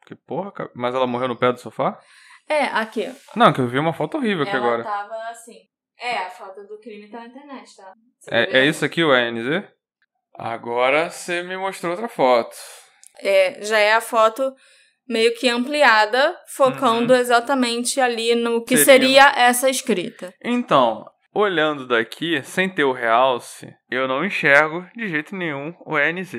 [0.06, 0.70] Que porra, cara.
[0.74, 2.00] Mas ela morreu no pé do sofá?
[2.48, 3.38] É, aqui, ó.
[3.38, 4.82] Não, que eu vi uma foto horrível aqui Ela agora.
[4.82, 5.58] tava assim.
[5.98, 7.92] É, a foto do crime tá na internet, tá?
[8.18, 9.64] Você É, é isso aqui o ENZ?
[10.34, 12.56] Agora você me mostrou outra foto.
[13.18, 14.54] É, já é a foto
[15.06, 17.18] meio que ampliada, focando Uhum.
[17.20, 20.32] exatamente ali no que Seria- seria essa escrita.
[20.42, 26.34] Então, olhando daqui, sem ter o realce, eu não enxergo de jeito nenhum o ENZ.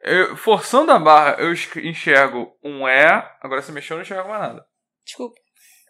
[0.00, 3.04] Eu, forçando a barra, eu enxergo um E.
[3.42, 4.64] Agora você mexeu, eu não enxergo mais nada.
[5.04, 5.34] Desculpa.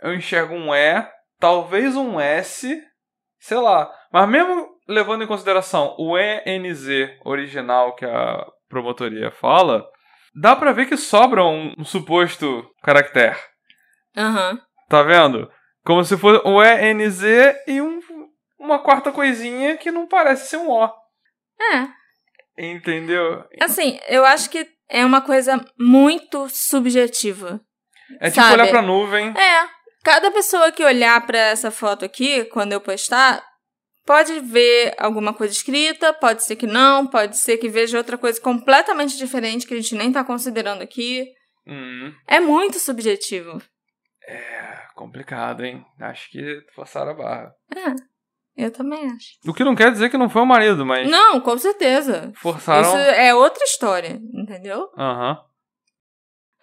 [0.02, 1.06] Eu enxergo um E,
[1.38, 2.82] talvez um S,
[3.38, 3.90] sei lá.
[4.12, 9.86] Mas mesmo levando em consideração o ENZ original que a promotoria fala,
[10.34, 13.36] dá pra ver que sobra um, um suposto caractere.
[14.16, 14.52] Aham.
[14.52, 14.58] Uhum.
[14.88, 15.50] Tá vendo?
[15.84, 17.22] Como se fosse o ENZ
[17.66, 18.00] e um,
[18.58, 20.86] uma quarta coisinha que não parece ser um O.
[21.60, 21.88] É.
[22.56, 23.44] Entendeu?
[23.60, 27.60] Assim, eu acho que é uma coisa muito subjetiva.
[28.20, 28.54] É tipo sabe?
[28.54, 29.28] olhar pra nuvem.
[29.36, 29.68] É.
[30.02, 33.44] Cada pessoa que olhar para essa foto aqui, quando eu postar,
[34.06, 38.40] pode ver alguma coisa escrita, pode ser que não, pode ser que veja outra coisa
[38.40, 41.26] completamente diferente que a gente nem tá considerando aqui.
[41.66, 42.14] Hum.
[42.26, 43.60] É muito subjetivo.
[44.26, 45.84] É complicado, hein?
[46.00, 47.52] Acho que forçaram a barra.
[47.76, 48.07] É.
[48.58, 49.38] Eu também acho.
[49.46, 51.08] O que não quer dizer que não foi o marido, mas.
[51.08, 52.32] Não, com certeza.
[52.34, 52.82] Forçaram.
[52.82, 54.90] Isso é outra história, entendeu?
[54.98, 55.30] Aham.
[55.30, 55.48] Uhum.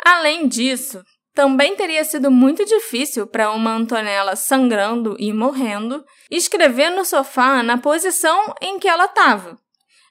[0.06, 1.02] Além disso,
[1.34, 7.78] também teria sido muito difícil para uma Antonella sangrando e morrendo escrever no sofá na
[7.78, 9.58] posição em que ela estava.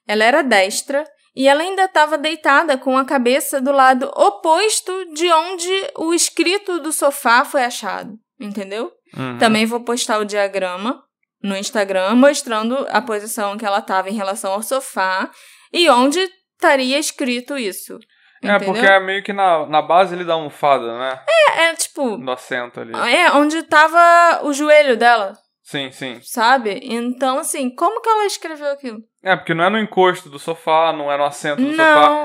[0.09, 1.05] Ela era destra
[1.37, 6.81] e ela ainda estava deitada com a cabeça do lado oposto de onde o escrito
[6.81, 8.91] do sofá foi achado, entendeu?
[9.15, 9.37] Uhum.
[9.37, 11.05] Também vou postar o diagrama
[11.45, 15.31] no Instagram mostrando a posição que ela estava em relação ao sofá
[15.71, 16.19] e onde
[16.55, 17.99] estaria escrito isso.
[18.43, 18.73] É, entendeu?
[18.73, 21.21] porque é meio que na, na base ele dá almofada, né?
[21.29, 22.17] É, é tipo.
[22.17, 22.95] No assento ali.
[22.95, 25.35] É, onde tava o joelho dela.
[25.65, 26.21] Sim, sim.
[26.23, 26.79] Sabe?
[26.83, 28.99] Então, assim, como que ela escreveu aquilo?
[29.23, 31.75] É, porque não é no encosto do sofá, não é no assento do Não,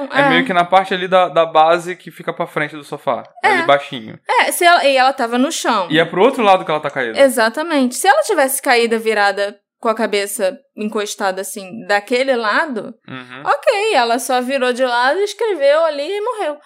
[0.07, 0.09] sofá.
[0.11, 0.29] É, é.
[0.29, 3.23] meio que na parte ali da, da base que fica pra frente do sofá.
[3.41, 3.47] É.
[3.47, 4.19] Ali baixinho.
[4.41, 5.87] É, se ela, e ela tava no chão.
[5.89, 7.17] E é pro outro lado que ela tá caída.
[7.17, 7.95] Exatamente.
[7.95, 13.43] Se ela tivesse caída virada com a cabeça encostada assim, daquele lado, Uhum.
[13.45, 16.57] ok, ela só virou de lado, escreveu ali e morreu.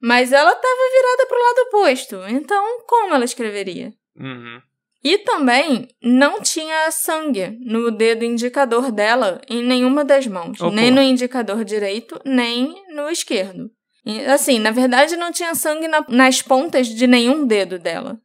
[0.00, 2.16] Mas ela tava virada pro lado oposto.
[2.28, 3.90] Então, como ela escreveria?
[4.16, 4.62] Uhum.
[5.02, 10.60] E também não tinha sangue no dedo indicador dela em nenhuma das mãos.
[10.60, 10.70] Opa.
[10.74, 13.70] Nem no indicador direito, nem no esquerdo.
[14.04, 18.18] E, assim, na verdade, não tinha sangue na- nas pontas de nenhum dedo dela.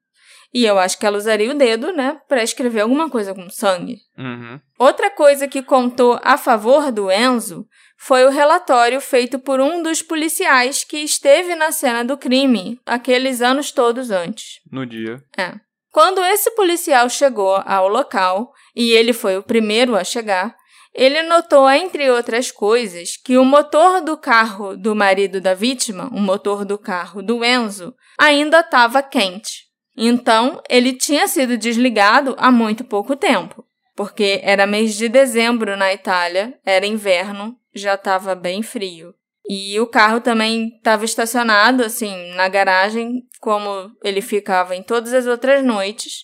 [0.54, 3.98] E eu acho que ela usaria o dedo, né, pra escrever alguma coisa com sangue.
[4.18, 4.60] Uhum.
[4.80, 7.66] Outra coisa que contou a favor do Enzo
[7.98, 13.42] foi o relatório feito por um dos policiais que esteve na cena do crime aqueles
[13.42, 14.60] anos todos antes.
[14.72, 15.22] No dia.
[15.38, 15.54] É.
[15.96, 20.54] Quando esse policial chegou ao local, e ele foi o primeiro a chegar,
[20.94, 26.20] ele notou, entre outras coisas, que o motor do carro do marido da vítima, o
[26.20, 29.68] motor do carro do Enzo, ainda estava quente.
[29.96, 33.64] Então, ele tinha sido desligado há muito pouco tempo,
[33.96, 39.16] porque era mês de dezembro na Itália, era inverno, já estava bem frio.
[39.48, 45.28] E o carro também estava estacionado, assim, na garagem, como ele ficava em todas as
[45.28, 46.24] outras noites.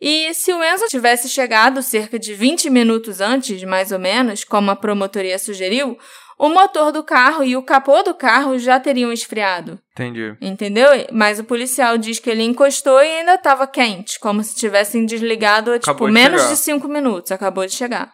[0.00, 4.70] E se o Enzo tivesse chegado cerca de 20 minutos antes, mais ou menos, como
[4.70, 5.96] a promotoria sugeriu,
[6.38, 9.78] o motor do carro e o capô do carro já teriam esfriado.
[9.92, 10.36] Entendi.
[10.40, 10.88] Entendeu?
[11.12, 15.72] Mas o policial diz que ele encostou e ainda estava quente, como se tivessem desligado
[15.72, 16.54] há, tipo, de menos chegar.
[16.54, 17.30] de cinco minutos.
[17.30, 18.12] Acabou de chegar.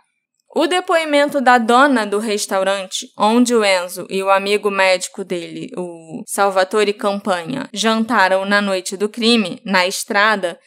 [0.52, 6.24] O depoimento da dona do restaurante, onde o Enzo e o amigo médico dele, o
[6.26, 10.58] Salvatore Campanha, jantaram na noite do crime, na estrada,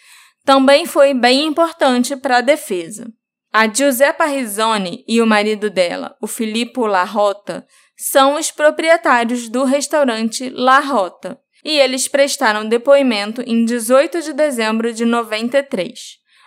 [0.46, 3.12] também foi bem importante para a defesa.
[3.52, 7.68] A Giuseppa Rizzoni e o marido dela, o Filippo La Rota,
[7.98, 14.94] são os proprietários do restaurante La Rota, e eles prestaram depoimento em 18 de dezembro
[14.94, 16.00] de 93,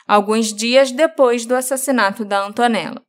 [0.08, 3.05] alguns dias depois do assassinato da Antonella.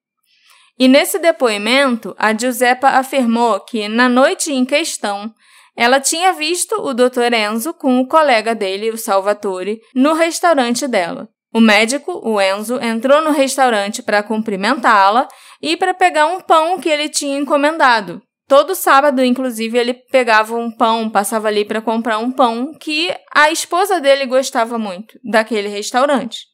[0.80, 5.34] E nesse depoimento, a Giuseppa afirmou que, na noite em questão,
[5.76, 7.34] ela tinha visto o Dr.
[7.34, 11.30] Enzo com o colega dele, o Salvatore, no restaurante dela.
[11.54, 15.28] O médico, o Enzo, entrou no restaurante para cumprimentá-la
[15.62, 18.22] e para pegar um pão que ele tinha encomendado.
[18.48, 23.52] Todo sábado, inclusive, ele pegava um pão, passava ali para comprar um pão que a
[23.52, 26.46] esposa dele gostava muito daquele restaurante,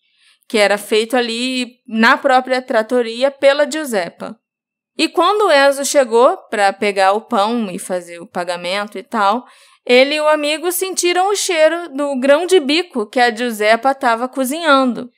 [0.54, 4.38] que era feito ali na própria tratoria pela Giuseppa.
[4.96, 9.48] E quando o Enzo chegou para pegar o pão e fazer o pagamento e tal,
[9.84, 14.28] ele e o amigo sentiram o cheiro do grão de bico que a Giuseppa estava
[14.28, 15.10] cozinhando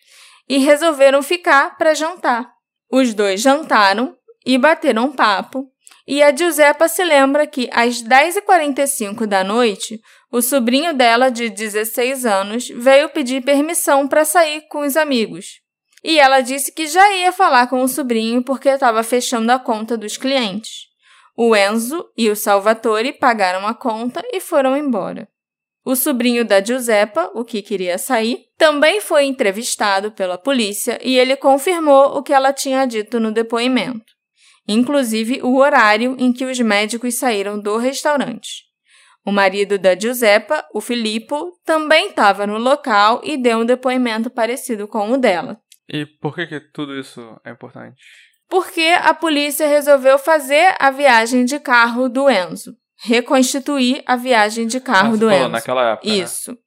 [0.47, 2.49] e resolveram ficar para jantar.
[2.89, 4.15] Os dois jantaram
[4.45, 5.69] e bateram papo,
[6.07, 9.99] e a Giuseppa se lembra que às 10h45 da noite,
[10.36, 15.61] o sobrinho dela, de 16 anos, veio pedir permissão para sair com os amigos.
[16.03, 19.95] E ela disse que já ia falar com o sobrinho porque estava fechando a conta
[19.95, 20.88] dos clientes.
[21.38, 25.25] O Enzo e o Salvatore pagaram a conta e foram embora.
[25.86, 31.38] O sobrinho da Giuseppa, o que queria sair, também foi entrevistado pela polícia e ele
[31.38, 34.11] confirmou o que ela tinha dito no depoimento,
[34.67, 38.65] inclusive o horário em que os médicos saíram do restaurante.
[39.26, 44.88] O marido da Giuseppa, o Filippo, também estava no local e deu um depoimento parecido
[44.88, 45.59] com o dela.
[45.89, 47.95] E por que, que tudo isso é importante?
[48.47, 54.80] Porque a polícia resolveu fazer a viagem de carro do Enzo reconstituir a viagem de
[54.80, 55.49] carro ah, do Enzo.
[55.49, 56.07] naquela época.
[56.07, 56.15] Né?
[56.15, 56.51] Isso.
[56.51, 56.57] Né?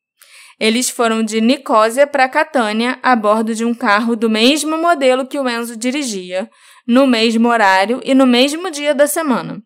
[0.60, 5.38] Eles foram de Nicósia para Catânia a bordo de um carro do mesmo modelo que
[5.38, 6.50] o Enzo dirigia,
[6.86, 9.62] no mesmo horário e no mesmo dia da semana.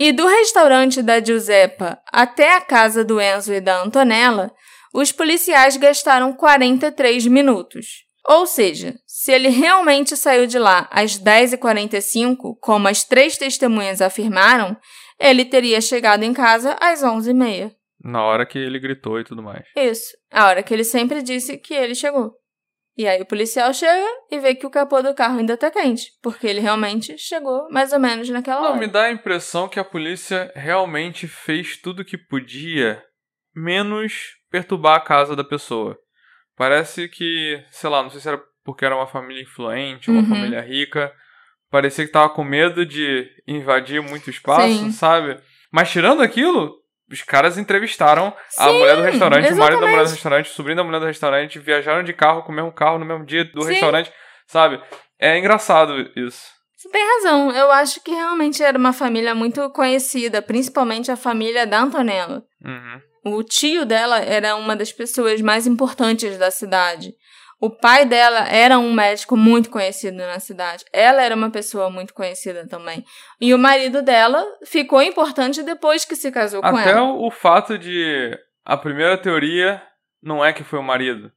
[0.00, 4.50] E do restaurante da Giuseppa até a casa do Enzo e da Antonella,
[4.94, 8.06] os policiais gastaram 43 minutos.
[8.26, 14.74] Ou seja, se ele realmente saiu de lá às 10h45, como as três testemunhas afirmaram,
[15.18, 17.70] ele teria chegado em casa às 11h30.
[18.02, 19.66] Na hora que ele gritou e tudo mais.
[19.76, 20.16] Isso.
[20.32, 22.39] A hora que ele sempre disse que ele chegou.
[23.00, 26.12] E aí o policial chega e vê que o capô do carro ainda tá quente,
[26.22, 28.78] porque ele realmente chegou mais ou menos naquela Não, hora.
[28.78, 33.02] me dá a impressão que a polícia realmente fez tudo que podia,
[33.56, 35.98] menos perturbar a casa da pessoa.
[36.54, 40.28] Parece que, sei lá, não sei se era porque era uma família influente, uma uhum.
[40.28, 41.10] família rica,
[41.70, 44.90] parecia que tava com medo de invadir muito espaço, Sim.
[44.90, 45.40] sabe?
[45.72, 46.79] Mas tirando aquilo,
[47.10, 49.52] os caras entrevistaram Sim, a mulher do restaurante, exatamente.
[49.52, 52.42] o marido da mulher do restaurante, o sobrinho da mulher do restaurante, viajaram de carro
[52.42, 53.72] com o mesmo carro no mesmo dia do Sim.
[53.72, 54.12] restaurante,
[54.46, 54.80] sabe?
[55.18, 56.60] É engraçado isso.
[56.76, 57.52] Você tem razão.
[57.52, 62.42] Eu acho que realmente era uma família muito conhecida, principalmente a família da Antonella.
[62.64, 63.36] Uhum.
[63.36, 67.12] O tio dela era uma das pessoas mais importantes da cidade.
[67.60, 70.84] O pai dela era um médico muito conhecido na cidade.
[70.92, 73.04] Ela era uma pessoa muito conhecida também.
[73.38, 76.90] E o marido dela ficou importante depois que se casou Até com ela.
[76.90, 78.30] Até o fato de
[78.64, 79.82] a primeira teoria
[80.22, 81.30] não é que foi o marido,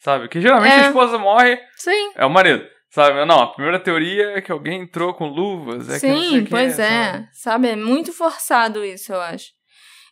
[0.00, 0.28] sabe?
[0.28, 0.80] Que geralmente é.
[0.80, 2.12] a esposa morre, Sim.
[2.16, 2.66] é o marido.
[2.90, 3.24] Sabe?
[3.26, 5.90] Não, a primeira teoria é que alguém entrou com luvas.
[5.90, 7.12] É Sim, pois é, é.
[7.12, 7.28] Sabe?
[7.32, 7.68] sabe?
[7.68, 9.57] É muito forçado isso, eu acho.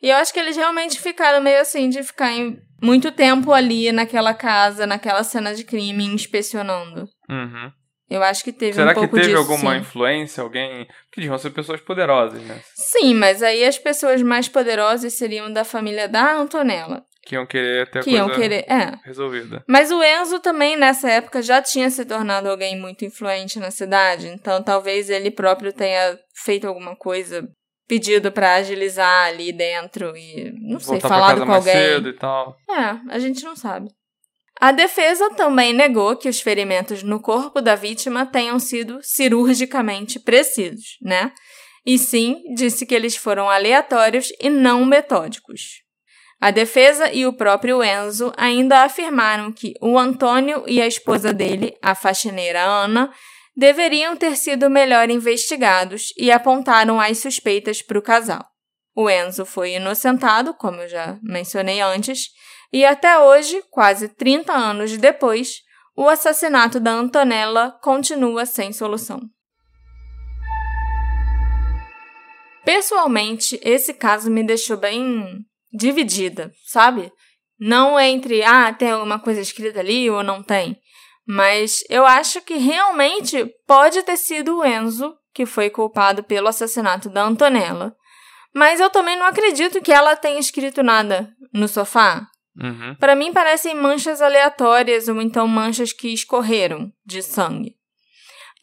[0.07, 3.91] E eu acho que eles realmente ficaram meio assim, de ficar em muito tempo ali
[3.91, 7.09] naquela casa, naquela cena de crime, inspecionando.
[7.29, 7.73] Uhum.
[8.09, 9.81] Eu acho que teve Será um pouco que teve alguma sim.
[9.81, 10.45] influência?
[10.45, 10.87] Alguém.
[11.11, 12.61] Que deviam ser pessoas poderosas, né?
[12.77, 17.03] Sim, mas aí as pessoas mais poderosas seriam da família da Antonella.
[17.25, 18.93] Que iam querer ter a que coisa iam querer, é.
[19.05, 19.65] resolvida.
[19.69, 24.29] Mas o Enzo também, nessa época, já tinha se tornado alguém muito influente na cidade.
[24.29, 27.45] Então talvez ele próprio tenha feito alguma coisa
[27.87, 31.72] pedido para agilizar ali dentro e não sei, Voltar falado com alguém.
[31.72, 32.57] cedo e tal.
[32.68, 33.89] É, a gente não sabe.
[34.59, 40.97] A defesa também negou que os ferimentos no corpo da vítima tenham sido cirurgicamente precisos,
[41.03, 41.32] né?
[41.84, 45.82] E sim, disse que eles foram aleatórios e não metódicos.
[46.41, 51.74] A defesa e o próprio Enzo ainda afirmaram que o Antônio e a esposa dele,
[51.82, 53.11] a faxineira Ana,
[53.57, 58.45] deveriam ter sido melhor investigados e apontaram as suspeitas para o casal.
[58.95, 62.29] O Enzo foi inocentado, como eu já mencionei antes,
[62.73, 65.63] e até hoje, quase 30 anos depois,
[65.97, 69.21] o assassinato da Antonella continua sem solução.
[72.65, 75.39] Pessoalmente, esse caso me deixou bem
[75.73, 77.13] dividida, sabe?
[77.59, 80.77] Não entre, ah, tem alguma coisa escrita ali ou não tem.
[81.27, 87.11] Mas eu acho que realmente pode ter sido o Enzo que foi culpado pelo assassinato
[87.11, 87.95] da Antonella.
[88.55, 92.27] Mas eu também não acredito que ela tenha escrito nada no sofá.
[92.59, 92.95] Uhum.
[92.99, 97.74] Para mim parecem manchas aleatórias ou então manchas que escorreram de sangue.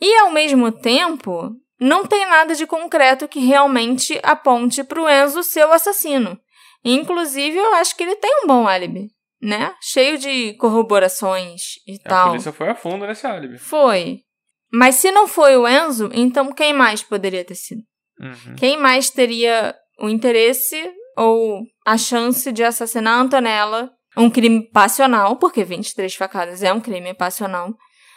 [0.02, 5.44] E ao mesmo tempo, não tem nada de concreto que realmente aponte para o Enzo
[5.44, 6.40] ser o assassino.
[6.84, 9.12] Inclusive, eu acho que ele tem um bom álibi
[9.44, 9.76] né?
[9.82, 12.28] Cheio de corroborações e a tal.
[12.28, 13.58] A polícia foi a fundo nesse álibi.
[13.58, 14.22] Foi.
[14.72, 17.82] Mas se não foi o Enzo, então quem mais poderia ter sido?
[18.20, 18.56] Uhum.
[18.58, 20.82] Quem mais teria o interesse
[21.18, 23.92] ou a chance de assassinar a Antonella?
[24.16, 27.74] Um crime passional, porque 23 facadas é um crime passional.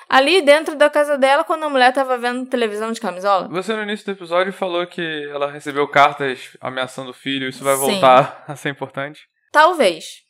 [0.09, 3.49] Ali dentro da casa dela, quando a mulher estava vendo televisão de camisola.
[3.49, 7.75] Você no início do episódio falou que ela recebeu cartas ameaçando o filho, isso vai
[7.75, 8.53] voltar Sim.
[8.53, 9.23] a ser importante?
[9.51, 10.26] Talvez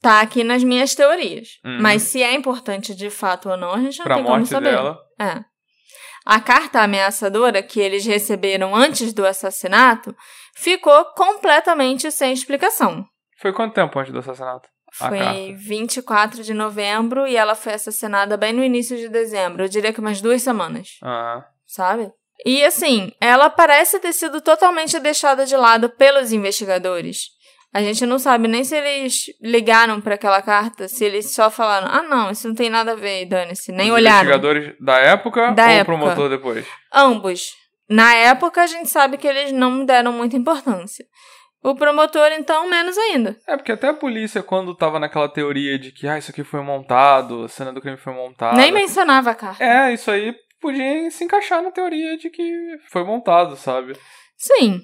[0.00, 1.58] tá aqui nas minhas teorias.
[1.64, 1.78] Uhum.
[1.80, 4.70] Mas se é importante de fato ou não, a gente não pra tem como saber.
[4.70, 4.98] Dela.
[5.20, 5.40] É.
[6.24, 10.14] A carta ameaçadora que eles receberam antes do assassinato
[10.54, 13.04] ficou completamente sem explicação.
[13.40, 14.68] Foi quanto tempo antes do assassinato?
[15.00, 15.40] a Foi carta?
[15.56, 19.64] 24 de novembro e ela foi assassinada bem no início de dezembro.
[19.64, 22.10] Eu diria que umas duas semanas, Ah, sabe?
[22.44, 27.30] E assim, ela parece ter sido totalmente deixada de lado pelos investigadores.
[27.72, 31.86] A gente não sabe nem se eles ligaram para aquela carta, se eles só falaram:
[31.90, 33.70] ah, não, isso não tem nada a ver, dane-se.
[33.72, 34.20] Nem os olharam.
[34.24, 35.84] investigadores da época Da ou o época.
[35.84, 36.66] promotor depois?
[36.92, 37.52] Ambos.
[37.90, 41.06] Na época, a gente sabe que eles não deram muita importância.
[41.62, 43.36] O promotor, então, menos ainda.
[43.46, 46.60] É, porque até a polícia, quando tava naquela teoria de que ah, isso aqui foi
[46.62, 48.56] montado, a cena do crime foi montada.
[48.56, 49.62] Nem mencionava a carta.
[49.64, 53.94] É, isso aí podia se encaixar na teoria de que foi montado, sabe?
[54.36, 54.82] Sim.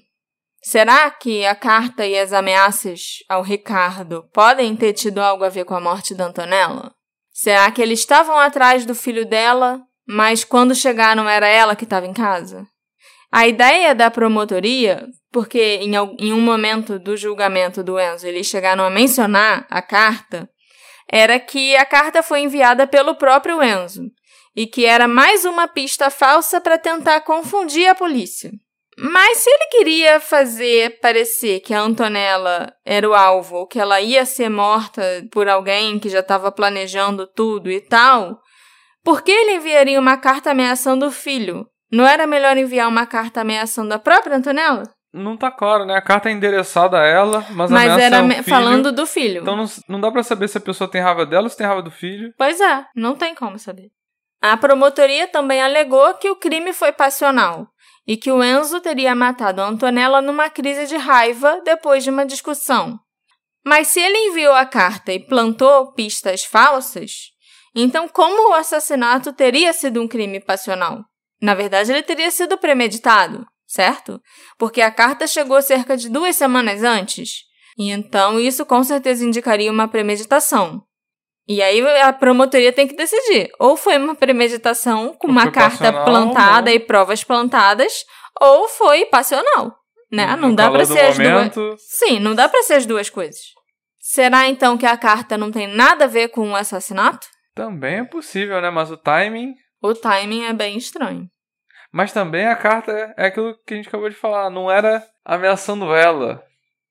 [0.66, 5.66] Será que a carta e as ameaças ao Ricardo podem ter tido algo a ver
[5.66, 6.90] com a morte da Antonella?
[7.30, 12.06] Será que eles estavam atrás do filho dela, mas quando chegaram era ela que estava
[12.06, 12.66] em casa?
[13.30, 18.84] A ideia da promotoria, porque em, em um momento do julgamento do Enzo eles chegaram
[18.84, 20.48] a mencionar a carta,
[21.12, 24.04] era que a carta foi enviada pelo próprio Enzo
[24.56, 28.50] e que era mais uma pista falsa para tentar confundir a polícia.
[28.98, 34.00] Mas se ele queria fazer parecer que a Antonella era o alvo, ou que ela
[34.00, 38.38] ia ser morta por alguém que já estava planejando tudo e tal,
[39.02, 41.66] por que ele enviaria uma carta ameaçando o filho?
[41.92, 44.84] Não era melhor enviar uma carta ameaçando a própria Antonella?
[45.12, 45.94] Não tá claro, né?
[45.94, 48.44] A carta é endereçada a ela, mas, a Mas ameaça era me- filho.
[48.48, 49.42] falando do filho.
[49.42, 51.66] Então não, não dá pra saber se a pessoa tem raiva dela ou se tem
[51.66, 52.32] raiva do filho.
[52.36, 53.90] Pois é, não tem como saber.
[54.42, 57.68] A promotoria também alegou que o crime foi passional
[58.06, 62.26] e que o Enzo teria matado a Antonella numa crise de raiva depois de uma
[62.26, 62.98] discussão.
[63.64, 67.30] Mas se ele enviou a carta e plantou pistas falsas,
[67.74, 71.02] então como o assassinato teria sido um crime passional?
[71.40, 74.20] Na verdade, ele teria sido premeditado, certo?
[74.58, 77.42] Porque a carta chegou cerca de duas semanas antes.
[77.76, 80.82] E então isso com certeza indicaria uma premeditação.
[81.46, 83.50] E aí a promotoria tem que decidir.
[83.58, 86.76] Ou foi uma premeditação com uma carta plantada não.
[86.76, 88.04] e provas plantadas,
[88.40, 89.76] ou foi passional,
[90.10, 90.34] né?
[90.36, 91.80] Não No dá do ser as duas.
[91.82, 93.40] Sim, não dá pra ser as duas coisas.
[93.98, 97.26] Será então que a carta não tem nada a ver com o assassinato?
[97.54, 98.70] Também é possível, né?
[98.70, 99.54] Mas o timing.
[99.82, 101.28] O timing é bem estranho.
[101.92, 104.50] Mas também a carta é aquilo que a gente acabou de falar.
[104.50, 106.42] Não era ameaçando ela.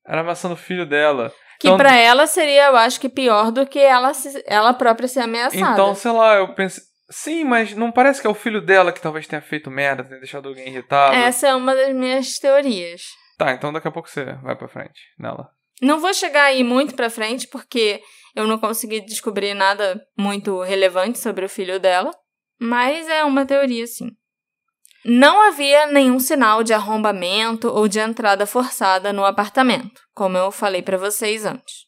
[0.08, 1.32] Era ameaçando o filho dela.
[1.64, 5.08] Que Então- pra ela seria, eu acho que pior do que ela, se- ela própria
[5.08, 5.72] ser ameaçada.
[5.72, 6.84] Então, sei lá, eu pensei.
[7.10, 10.20] Sim, mas não parece que é o filho dela que talvez tenha feito merda, tenha
[10.20, 11.16] deixado alguém irritado.
[11.16, 13.04] Essa é uma das minhas teorias.
[13.38, 15.48] Tá, então daqui a pouco você vai pra frente nela.
[15.82, 18.02] Não vou chegar aí muito pra frente, porque
[18.36, 22.12] eu não consegui descobrir nada muito relevante sobre o filho dela,
[22.60, 24.10] mas é uma teoria, sim.
[25.06, 30.82] Não havia nenhum sinal de arrombamento ou de entrada forçada no apartamento, como eu falei
[30.82, 31.84] pra vocês antes.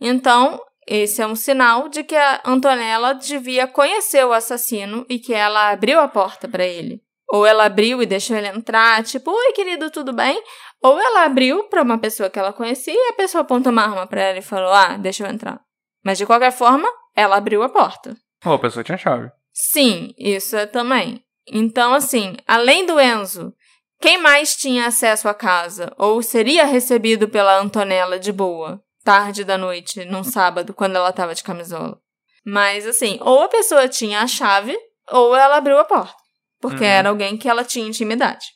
[0.00, 5.32] Então, esse é um sinal de que a Antonella devia conhecer o assassino e que
[5.32, 7.02] ela abriu a porta pra ele.
[7.28, 10.40] Ou ela abriu e deixou ele entrar, tipo, oi querido, tudo bem?
[10.82, 14.06] Ou ela abriu pra uma pessoa que ela conhecia e a pessoa apontou uma arma
[14.06, 15.58] pra ela e falou: Ah, deixa eu entrar.
[16.04, 16.86] Mas de qualquer forma,
[17.16, 18.14] ela abriu a porta.
[18.44, 19.30] Ou a pessoa tinha chave.
[19.50, 21.23] Sim, isso é também.
[21.46, 23.52] Então, assim, além do Enzo,
[24.00, 29.58] quem mais tinha acesso à casa ou seria recebido pela Antonella de boa, tarde da
[29.58, 31.98] noite, num sábado, quando ela estava de camisola?
[32.44, 34.76] Mas, assim, ou a pessoa tinha a chave
[35.10, 36.14] ou ela abriu a porta,
[36.60, 36.90] porque Uhum.
[36.90, 38.46] era alguém que ela tinha intimidade.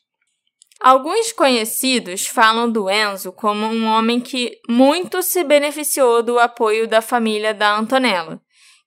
[0.80, 7.03] Alguns conhecidos falam do Enzo como um homem que muito se beneficiou do apoio da
[7.03, 8.41] família da Antonella,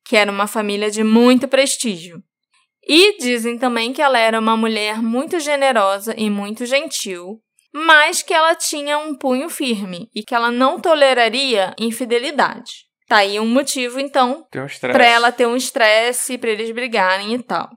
[0.05, 2.23] que era uma família de muito prestígio.
[2.87, 7.39] E dizem também que ela era uma mulher muito generosa e muito gentil,
[7.73, 12.89] mas que ela tinha um punho firme e que ela não toleraria infidelidade.
[13.07, 14.43] Tá aí um motivo, então, um.
[14.93, 17.69] Pra ela ter um estresse, pra eles brigarem e tal.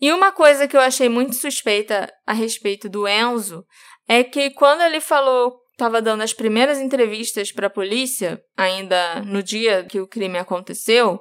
[0.00, 3.64] E uma coisa que eu achei muito suspeita a respeito do Enzo
[4.08, 9.42] é que quando ele falou, estava dando as primeiras entrevistas para a polícia, ainda no
[9.42, 11.20] dia que o crime aconteceu,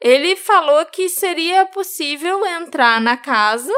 [0.00, 3.72] ele falou que seria possível entrar na casa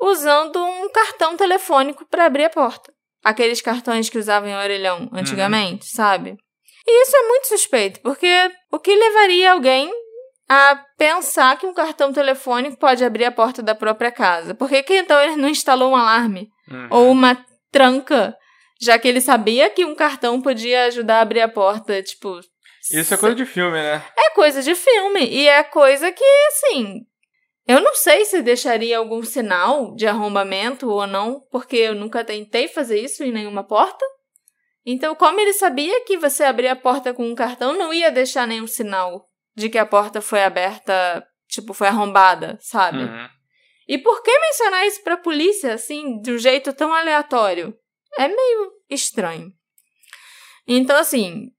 [0.00, 2.92] usando um cartão telefônico para abrir a porta.
[3.22, 6.36] Aqueles cartões que usavam em orelhão antigamente, sabe?
[6.86, 8.26] E isso é muito suspeito, porque
[8.72, 9.92] o que levaria alguém
[10.48, 14.54] a pensar que um cartão telefônico pode abrir a porta da própria casa?
[14.54, 16.86] Por que, que então ele não instalou um alarme Uhum.
[16.90, 18.36] ou uma tranca,
[18.80, 22.40] já que ele sabia que um cartão podia ajudar a abrir a porta, tipo...
[22.92, 24.04] Isso é coisa de filme, né?
[24.16, 25.26] É coisa de filme.
[25.26, 27.06] E é coisa que, assim.
[27.66, 32.66] Eu não sei se deixaria algum sinal de arrombamento ou não, porque eu nunca tentei
[32.66, 34.04] fazer isso em nenhuma porta.
[34.84, 38.46] Então, como ele sabia que você abrir a porta com um cartão não ia deixar
[38.46, 43.04] nenhum sinal de que a porta foi aberta, tipo, foi arrombada, sabe?
[43.04, 43.28] Uhum.
[43.86, 47.76] E por que mencionar isso pra polícia, assim, de um jeito tão aleatório?
[48.18, 49.52] É meio estranho.
[50.66, 51.50] Então, assim,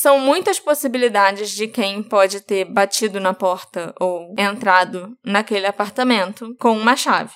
[0.00, 6.72] são muitas possibilidades de quem pode ter batido na porta ou entrado naquele apartamento com
[6.72, 7.34] uma chave.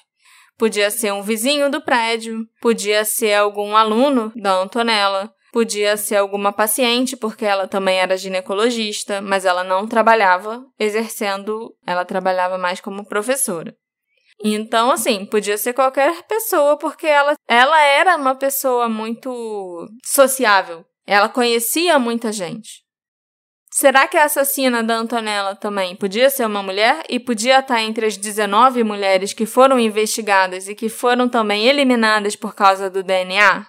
[0.57, 6.53] Podia ser um vizinho do prédio, podia ser algum aluno da Antonella, podia ser alguma
[6.53, 13.07] paciente, porque ela também era ginecologista, mas ela não trabalhava exercendo, ela trabalhava mais como
[13.07, 13.77] professora.
[14.43, 20.85] Então, assim, podia ser qualquer pessoa, porque ela, ela era uma pessoa muito sociável.
[21.07, 22.85] Ela conhecia muita gente.
[23.71, 28.07] Será que a assassina da Antonella também podia ser uma mulher e podia estar entre
[28.07, 33.67] as 19 mulheres que foram investigadas e que foram também eliminadas por causa do DNA?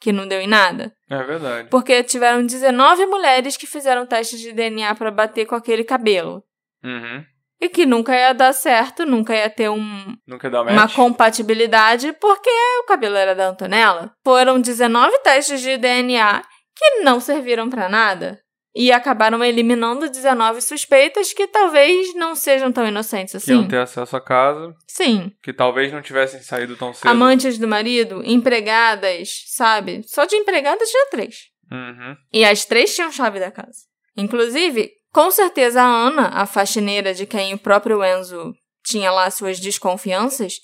[0.00, 0.92] Que não deu em nada?
[1.10, 1.68] É verdade.
[1.70, 6.44] Porque tiveram 19 mulheres que fizeram testes de DNA para bater com aquele cabelo.
[6.84, 7.24] Uhum.
[7.60, 12.86] E que nunca ia dar certo, nunca ia ter um, Nunca uma compatibilidade, porque o
[12.86, 14.12] cabelo era da Antonella.
[14.22, 16.44] Foram 19 testes de DNA
[16.78, 18.40] que não serviram para nada.
[18.74, 23.68] E acabaram eliminando 19 suspeitas que talvez não sejam tão inocentes Que iam assim.
[23.68, 25.32] ter acesso à casa, Sim.
[25.42, 27.08] que talvez não tivessem saído tão cedo.
[27.10, 30.02] Amantes do marido, empregadas, sabe?
[30.06, 31.34] Só de empregadas já três.
[31.72, 32.16] Uhum.
[32.32, 33.86] E as três tinham chave da casa.
[34.16, 38.52] Inclusive, com certeza a Ana, a faxineira de quem o próprio Enzo
[38.84, 40.54] tinha lá suas desconfianças,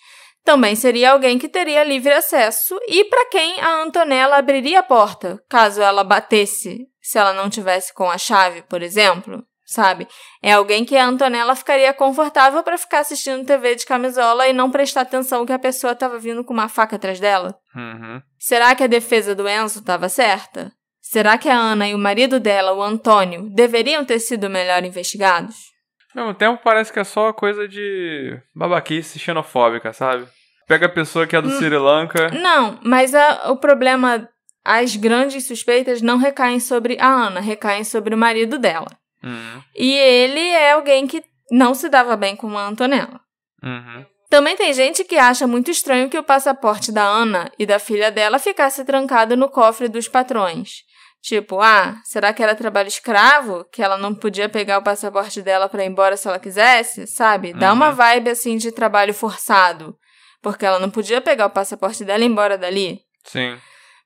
[0.45, 5.42] também seria alguém que teria livre acesso e para quem a Antonella abriria a porta,
[5.49, 10.07] caso ela batesse, se ela não tivesse com a chave, por exemplo, sabe?
[10.42, 14.70] É alguém que a Antonella ficaria confortável para ficar assistindo TV de camisola e não
[14.70, 17.57] prestar atenção que a pessoa estava vindo com uma faca atrás dela.
[17.74, 18.20] Uhum.
[18.38, 20.70] Será que a defesa do Enzo estava certa?
[21.01, 25.72] Será que a Ana e o marido dela, o Antônio, deveriam ter sido melhor investigados?
[26.14, 30.26] Ao mesmo tempo, parece que é só coisa de babaquice xenofóbica, sabe?
[30.67, 31.59] Pega a pessoa que é do Hum.
[31.59, 32.31] Sri Lanka.
[32.31, 34.29] Não, mas a- o problema,
[34.65, 38.89] as grandes suspeitas não recaem sobre a Ana, recaem sobre o marido dela.
[39.23, 39.62] Uhum.
[39.77, 43.21] E ele é alguém que não se dava bem com a Antonella.
[43.62, 44.05] Uhum.
[44.31, 48.11] Também tem gente que acha muito estranho que o passaporte da Ana e da filha
[48.11, 50.79] dela ficasse trancado no cofre dos patrões.
[51.23, 53.65] Tipo, ah, será que era trabalho escravo?
[53.73, 57.07] Que ela não podia pegar o passaporte dela pra ir embora se ela quisesse?
[57.07, 57.53] Sabe?
[57.55, 57.77] Dá Uhum.
[57.77, 59.97] uma vibe assim de trabalho forçado.
[60.45, 63.01] Porque ela não podia pegar o passaporte dela e ir embora dali.
[63.24, 63.57] Sim.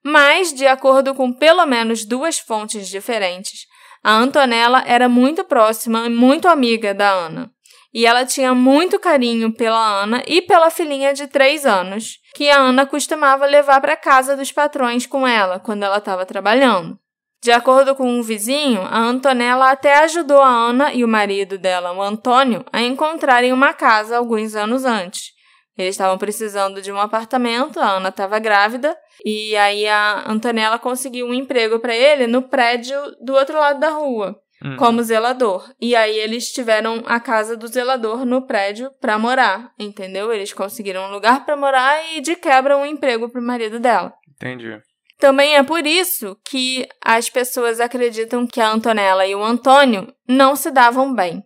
[0.04, 3.66] Mas, de acordo com pelo menos duas fontes diferentes,
[4.04, 7.50] a Antonella era muito próxima e muito amiga da Ana.
[7.92, 12.60] E ela tinha muito carinho pela Ana e pela filhinha de três anos, que a
[12.60, 16.96] Ana costumava levar para casa dos patrões com ela quando ela estava trabalhando.
[17.42, 21.92] De acordo com um vizinho, a Antonella até ajudou a Ana e o marido dela,
[21.92, 25.37] o Antônio, a encontrarem uma casa alguns anos antes.
[25.78, 31.26] Eles estavam precisando de um apartamento, a Ana estava grávida, e aí a Antonella conseguiu
[31.26, 34.76] um emprego para ele no prédio do outro lado da rua, Uhum.
[34.76, 35.72] como zelador.
[35.80, 40.32] E aí eles tiveram a casa do zelador no prédio para morar, entendeu?
[40.32, 44.12] Eles conseguiram um lugar para morar e de quebra um emprego pro marido dela.
[44.34, 44.80] Entendi.
[45.20, 50.56] Também é por isso que as pessoas acreditam que a Antonella e o Antônio não
[50.56, 51.42] se davam bem.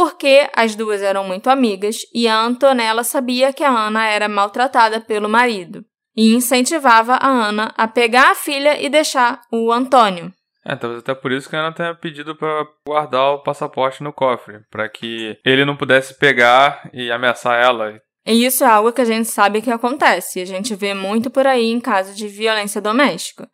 [0.00, 4.98] Porque as duas eram muito amigas e a Antonella sabia que a Ana era maltratada
[4.98, 5.84] pelo marido
[6.16, 10.32] e incentivava a Ana a pegar a filha e deixar o Antônio.
[10.64, 14.10] É, talvez até por isso que a Ana tenha pedido pra guardar o passaporte no
[14.10, 18.00] cofre, pra que ele não pudesse pegar e ameaçar ela.
[18.26, 21.28] E isso é algo que a gente sabe que acontece, e a gente vê muito
[21.28, 23.46] por aí em caso de violência doméstica.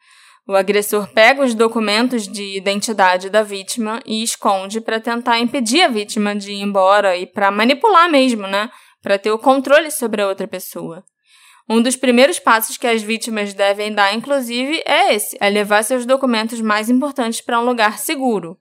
[0.48, 5.88] O agressor pega os documentos de identidade da vítima e esconde para tentar impedir a
[5.88, 8.70] vítima de ir embora e para manipular mesmo, né?
[9.02, 11.02] Para ter o controle sobre a outra pessoa.
[11.68, 16.06] Um dos primeiros passos que as vítimas devem dar, inclusive, é esse: é levar seus
[16.06, 18.56] documentos mais importantes para um lugar seguro.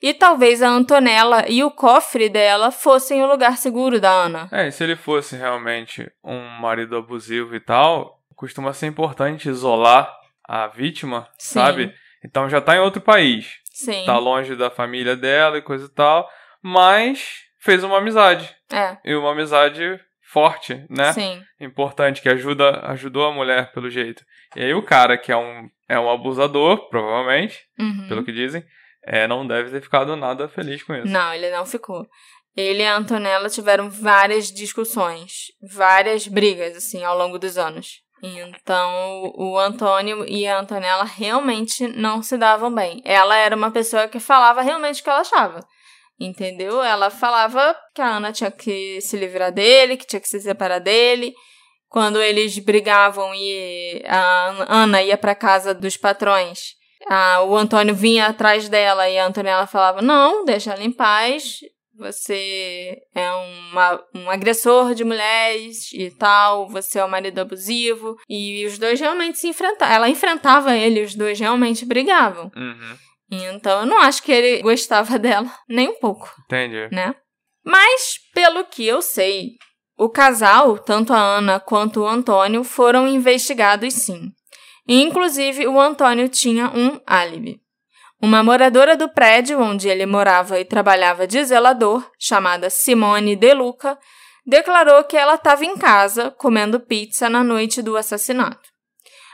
[0.00, 4.48] E talvez a Antonella e o cofre dela fossem o lugar seguro da Ana.
[4.52, 10.66] É, se ele fosse realmente um marido abusivo e tal, costuma ser importante isolar a
[10.68, 11.54] vítima, Sim.
[11.54, 11.94] sabe?
[12.24, 14.04] Então já tá em outro país, Sim.
[14.06, 16.28] tá longe da família dela e coisa e tal,
[16.62, 18.54] mas fez uma amizade.
[18.72, 20.00] É, E uma amizade
[20.32, 21.12] forte, né?
[21.12, 21.42] sim.
[21.60, 24.24] Importante, que ajuda, ajudou a mulher pelo jeito.
[24.56, 28.06] E aí o cara, que é um, é um abusador, provavelmente, Uhum.
[28.08, 28.64] pelo que dizem,
[29.06, 31.06] é, não deve ter ficado nada feliz com isso.
[31.06, 32.06] Não, ele não ficou.
[32.56, 38.02] Ele e a Antonella tiveram várias discussões, várias brigas, assim, ao longo dos anos.
[38.26, 43.02] Então, o Antônio e a Antonella realmente não se davam bem.
[43.04, 45.60] Ela era uma pessoa que falava realmente o que ela achava.
[46.18, 46.82] Entendeu?
[46.82, 50.78] Ela falava que a Ana tinha que se livrar dele, que tinha que se separar
[50.78, 51.34] dele.
[51.90, 58.26] Quando eles brigavam e a Ana ia para casa dos patrões, a, o Antônio vinha
[58.26, 61.58] atrás dela e a Antonella falava: Não, deixa ela em paz,
[61.96, 68.16] você é uma, um agressor de mulheres e tal, você é um marido abusivo.
[68.28, 69.94] E os dois realmente se enfrentavam.
[69.94, 72.50] Ela enfrentava ele, os dois realmente brigavam.
[72.56, 72.96] Uhum.
[73.30, 76.30] Então eu não acho que ele gostava dela, nem um pouco.
[76.46, 76.88] Entendi.
[76.92, 77.14] Né?
[77.64, 79.52] Mas, pelo que eu sei,
[79.96, 84.30] o casal, tanto a Ana quanto o Antônio, foram investigados sim.
[84.86, 87.63] E, inclusive, o Antônio tinha um álibi.
[88.24, 93.98] Uma moradora do prédio onde ele morava e trabalhava de zelador, chamada Simone De Luca,
[94.46, 98.66] declarou que ela estava em casa comendo pizza na noite do assassinato.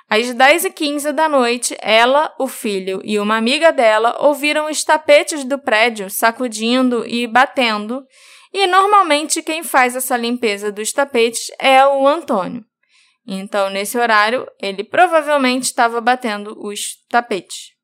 [0.09, 5.57] Às 10h15 da noite, ela, o filho e uma amiga dela ouviram os tapetes do
[5.57, 8.05] prédio sacudindo e batendo,
[8.53, 12.65] e normalmente quem faz essa limpeza dos tapetes é o Antônio.
[13.25, 17.79] Então, nesse horário, ele provavelmente estava batendo os tapetes.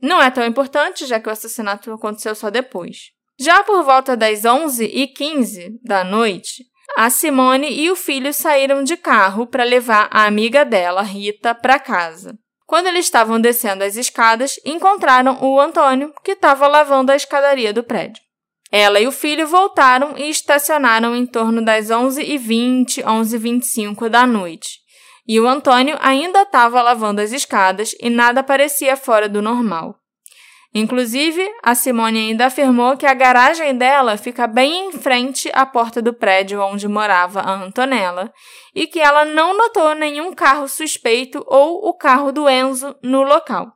[0.00, 3.10] Não é tão importante, já que o assassinato aconteceu só depois.
[3.38, 6.64] Já por volta das 11h15 da noite,
[6.96, 11.78] a Simone e o filho saíram de carro para levar a amiga dela, Rita, para
[11.78, 12.36] casa.
[12.66, 17.82] Quando eles estavam descendo as escadas, encontraram o Antônio, que estava lavando a escadaria do
[17.82, 18.22] prédio.
[18.70, 24.80] Ela e o filho voltaram e estacionaram em torno das 11h20, 11h25 da noite.
[25.28, 29.94] E o Antônio ainda estava lavando as escadas e nada parecia fora do normal.
[30.74, 36.00] Inclusive, a Simone ainda afirmou que a garagem dela fica bem em frente à porta
[36.00, 38.32] do prédio onde morava a Antonella
[38.74, 43.72] e que ela não notou nenhum carro suspeito ou o carro do Enzo no local.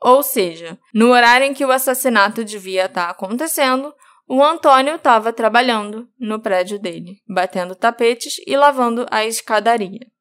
[0.00, 3.94] Ou seja, no horário em que o assassinato devia estar acontecendo,
[4.28, 10.11] o Antônio estava trabalhando no prédio dele, batendo tapetes e lavando a escadaria.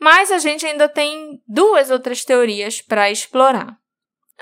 [0.00, 3.76] Mas a gente ainda tem duas outras teorias para explorar.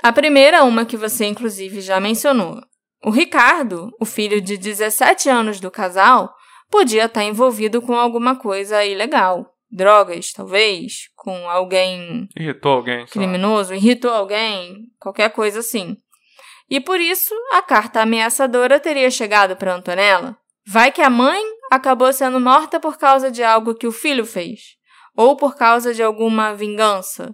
[0.03, 2.61] A primeira, uma que você inclusive já mencionou.
[3.03, 6.33] O Ricardo, o filho de 17 anos do casal,
[6.69, 9.53] podia estar envolvido com alguma coisa ilegal.
[9.71, 12.27] Drogas, talvez, com alguém.
[12.37, 13.05] Irritou alguém.
[13.05, 15.97] Criminoso, irritou alguém, qualquer coisa assim.
[16.69, 20.37] E por isso, a carta ameaçadora teria chegado para Antonella.
[20.67, 21.41] Vai que a mãe
[21.71, 24.75] acabou sendo morta por causa de algo que o filho fez
[25.15, 27.33] ou por causa de alguma vingança?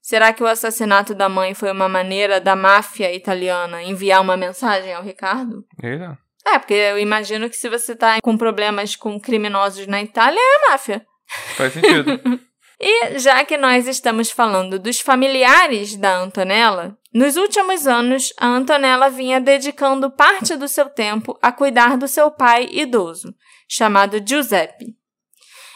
[0.00, 4.92] Será que o assassinato da mãe foi uma maneira da máfia italiana enviar uma mensagem
[4.92, 5.64] ao Ricardo?
[5.80, 6.18] Eita.
[6.44, 10.66] É, porque eu imagino que se você tá com problemas com criminosos na Itália, é
[10.66, 11.06] a máfia.
[11.56, 12.20] Faz sentido.
[12.80, 19.08] e já que nós estamos falando dos familiares da Antonella, nos últimos anos a Antonella
[19.08, 23.32] vinha dedicando parte do seu tempo a cuidar do seu pai idoso,
[23.68, 24.96] chamado Giuseppe.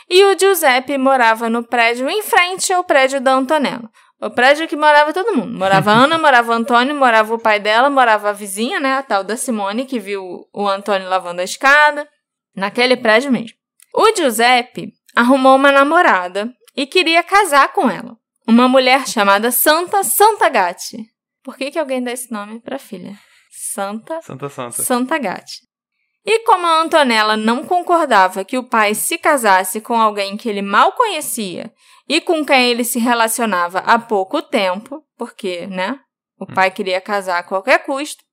[0.09, 3.91] E o Giuseppe morava no prédio em frente ao prédio da Antonella.
[4.21, 5.59] O prédio que morava todo mundo.
[5.59, 8.95] Morava a Ana, morava Antônio, morava o pai dela, morava a vizinha, né?
[8.95, 12.09] A tal da Simone, que viu o Antônio lavando a escada.
[12.55, 13.57] Naquele prédio mesmo.
[13.95, 18.17] O Giuseppe arrumou uma namorada e queria casar com ela.
[18.47, 21.05] Uma mulher chamada Santa Santa Gatti.
[21.43, 23.15] Por que, que alguém dá esse nome pra filha?
[23.51, 24.83] Santa Santa Santa.
[24.83, 25.66] Santa Gatti.
[26.27, 30.61] E como a Antonella não concordava que o pai se casasse com alguém que ele
[30.61, 31.73] mal conhecia
[32.09, 36.01] e com quem ele se relacionava há pouco tempo, porque, né,
[36.37, 36.53] o hum.
[36.53, 38.25] pai queria casar a qualquer custo,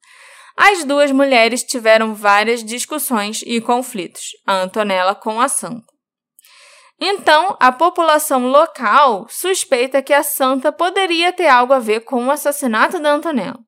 [0.58, 5.86] as duas mulheres tiveram várias discussões e conflitos, a Antonella com a Santa.
[7.00, 12.32] Então, a população local suspeita que a Santa poderia ter algo a ver com o
[12.32, 13.60] assassinato da Antonella.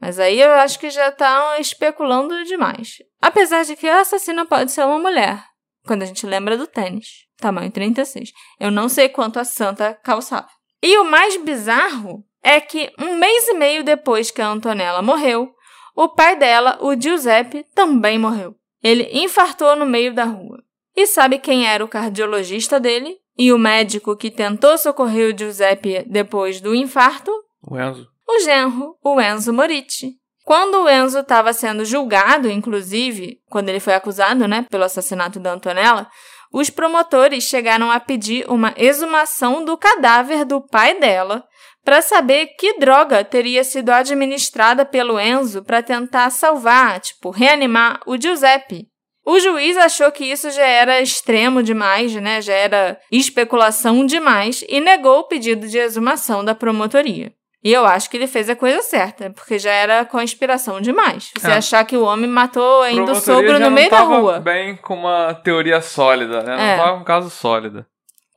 [0.00, 2.98] Mas aí eu acho que já tá especulando demais.
[3.20, 5.44] Apesar de que a assassina pode ser uma mulher,
[5.86, 8.32] quando a gente lembra do tênis, tamanho 36.
[8.58, 10.48] Eu não sei quanto a santa calçava.
[10.82, 15.52] E o mais bizarro é que um mês e meio depois que a Antonella morreu,
[15.94, 18.54] o pai dela, o Giuseppe, também morreu.
[18.82, 20.62] Ele infartou no meio da rua.
[20.96, 23.18] E sabe quem era o cardiologista dele?
[23.36, 27.30] E o médico que tentou socorrer o Giuseppe depois do infarto?
[27.62, 30.19] O Enzo o genro, o Enzo Moritti.
[30.44, 35.52] Quando o Enzo estava sendo julgado, inclusive, quando ele foi acusado né, pelo assassinato da
[35.52, 36.08] Antonella,
[36.52, 41.44] os promotores chegaram a pedir uma exumação do cadáver do pai dela
[41.84, 48.20] para saber que droga teria sido administrada pelo Enzo para tentar salvar, tipo, reanimar o
[48.20, 48.88] Giuseppe.
[49.24, 52.40] O juiz achou que isso já era extremo demais, né?
[52.40, 57.32] Já era especulação demais e negou o pedido de exumação da promotoria.
[57.62, 61.30] E eu acho que ele fez a coisa certa, porque já era conspiração demais.
[61.36, 61.54] Você É.
[61.56, 64.40] achar que o homem matou ainda o sogro no meio da rua.
[64.40, 66.54] bem com uma teoria sólida, né?
[66.54, 66.76] É.
[66.76, 67.84] Não tava um caso sólido.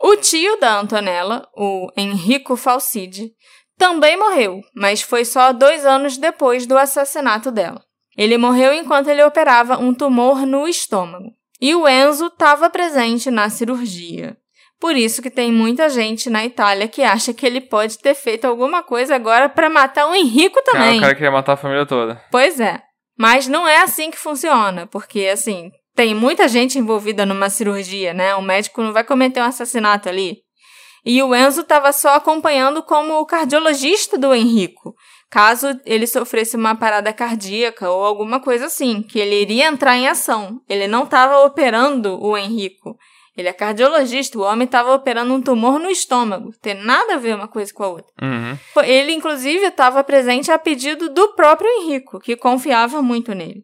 [0.01, 3.31] O tio da Antonella, o Enrico Falside,
[3.77, 7.81] também morreu, mas foi só dois anos depois do assassinato dela.
[8.17, 11.31] Ele morreu enquanto ele operava um tumor no estômago.
[11.61, 14.35] E o Enzo estava presente na cirurgia.
[14.83, 18.43] Por isso que tem muita gente na Itália que acha que ele pode ter feito
[18.43, 20.97] alguma coisa agora para matar o Enrico Ah, também.
[20.97, 22.21] o cara queria matar a família toda.
[22.29, 22.81] Pois é.
[23.17, 28.35] Mas não é assim que funciona, porque assim, tem muita gente envolvida numa cirurgia, né?
[28.35, 30.39] O médico não vai cometer um assassinato ali.
[31.05, 34.93] E o Enzo estava só acompanhando como o cardiologista do Henrico,
[35.31, 40.09] caso ele sofresse uma parada cardíaca ou alguma coisa assim, que ele iria entrar em
[40.09, 40.59] ação.
[40.67, 42.97] Ele não estava operando o Henrico.
[43.35, 46.51] Ele é cardiologista, o homem estava operando um tumor no estômago.
[46.61, 48.11] Tem nada a ver uma coisa com a outra.
[48.21, 48.83] Uhum.
[48.83, 53.63] Ele, inclusive, estava presente a pedido do próprio Henrico, que confiava muito nele.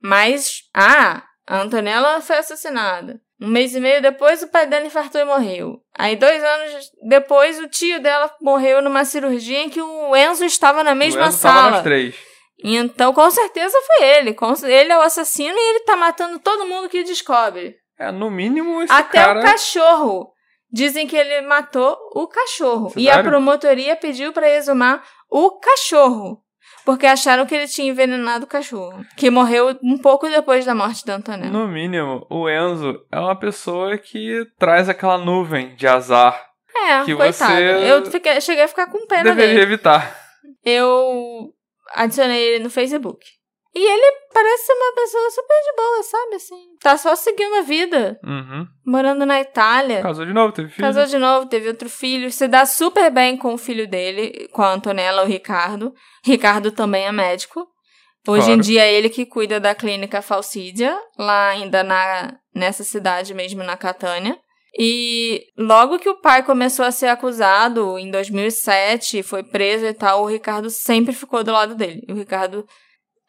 [0.00, 3.20] Mas, ah, a Antonella foi assassinada.
[3.40, 5.80] Um mês e meio depois, o pai dela infartou e morreu.
[5.98, 10.84] Aí, dois anos depois, o tio dela morreu numa cirurgia em que o Enzo estava
[10.84, 11.70] na mesma o Enzo tava sala.
[11.72, 12.14] nas três.
[12.62, 14.36] Então, com certeza foi ele.
[14.68, 17.76] Ele é o assassino e ele tá matando todo mundo que descobre.
[18.08, 19.40] É, no mínimo esse Até cara...
[19.40, 20.32] o cachorro.
[20.72, 22.92] Dizem que ele matou o cachorro.
[22.96, 26.42] E a promotoria pediu pra exumar o cachorro.
[26.84, 29.04] Porque acharam que ele tinha envenenado o cachorro.
[29.16, 31.50] Que morreu um pouco depois da morte da Antonella.
[31.52, 36.44] No mínimo, o Enzo é uma pessoa que traz aquela nuvem de azar.
[36.76, 37.52] É, que coitado.
[37.54, 39.62] você Eu fiquei- cheguei a ficar com pena Deveria dele.
[39.62, 40.18] evitar.
[40.64, 41.52] Eu
[41.94, 43.24] adicionei ele no Facebook.
[43.74, 46.34] E ele parece ser uma pessoa super de boa, sabe?
[46.36, 48.20] Assim, tá só seguindo a vida.
[48.22, 48.66] Uhum.
[48.86, 50.02] Morando na Itália.
[50.02, 50.86] Casou de novo, teve filho.
[50.86, 54.62] Casou de novo, teve outro filho, se dá super bem com o filho dele, com
[54.62, 55.94] a Antonella, o Ricardo.
[56.22, 57.66] Ricardo também é médico.
[58.28, 58.60] Hoje em Claro.
[58.62, 63.76] dia é ele que cuida da clínica Falsídia, lá ainda na, nessa cidade mesmo, na
[63.76, 64.38] Catânia.
[64.78, 70.22] E logo que o pai começou a ser acusado, em 2007, foi preso e tal,
[70.22, 72.02] o Ricardo sempre ficou do lado dele.
[72.10, 72.66] O Ricardo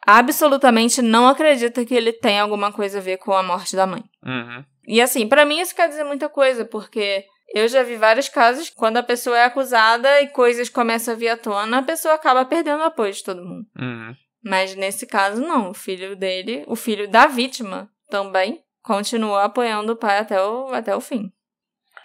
[0.06, 4.04] absolutamente não acredita que ele tem alguma coisa a ver com a morte da mãe.
[4.24, 4.64] Uhum.
[4.86, 8.70] E assim, pra mim isso quer dizer muita coisa, porque eu já vi vários casos
[8.70, 12.44] quando a pessoa é acusada e coisas começam a vir à tona, a pessoa acaba
[12.44, 13.66] perdendo o apoio de todo mundo.
[13.76, 14.14] Uhum.
[14.44, 15.70] Mas nesse caso, não.
[15.70, 20.94] O filho dele, o filho da vítima também, continuou apoiando o pai até o, até
[20.94, 21.32] o fim.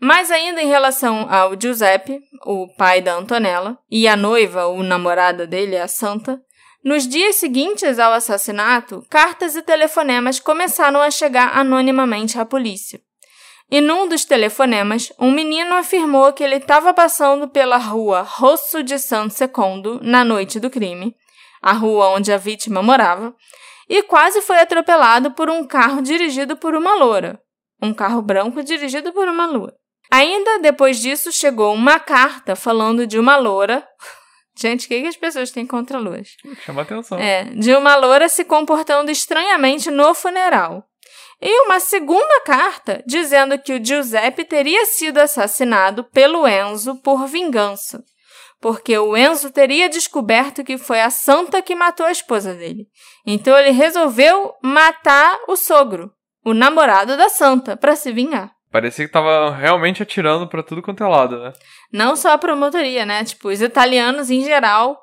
[0.02, 5.46] Mas ainda em relação ao Giuseppe, o pai da Antonella, e a noiva, ou namorada
[5.46, 6.42] dele, a Santa,
[6.84, 13.00] nos dias seguintes ao assassinato, cartas e telefonemas começaram a chegar anonimamente à polícia.
[13.70, 19.00] E num dos telefonemas, um menino afirmou que ele estava passando pela rua Rosso de
[19.00, 21.16] San Secondo na noite do crime,
[21.62, 23.34] a rua onde a vítima morava,
[23.88, 27.40] e quase foi atropelado por um carro dirigido por uma loura.
[27.82, 29.74] Um carro branco dirigido por uma loura.
[30.12, 33.88] Ainda depois disso, chegou uma carta falando de uma loura.
[34.62, 36.38] Gente, o que, que as pessoas têm contra louras?
[36.64, 37.18] Chama atenção.
[37.18, 40.86] É, de uma loura se comportando estranhamente no funeral.
[41.42, 48.04] E uma segunda carta dizendo que o Giuseppe teria sido assassinado pelo Enzo por vingança.
[48.60, 52.86] Porque o Enzo teria descoberto que foi a santa que matou a esposa dele.
[53.26, 56.14] Então ele resolveu matar o sogro,
[56.46, 58.52] o namorado da santa, para se vingar.
[58.72, 61.52] Parecia que tava realmente atirando pra tudo quanto é lado, né?
[61.92, 63.24] Não só a promotoria, né?
[63.26, 64.98] Tipo, os italianos em geral,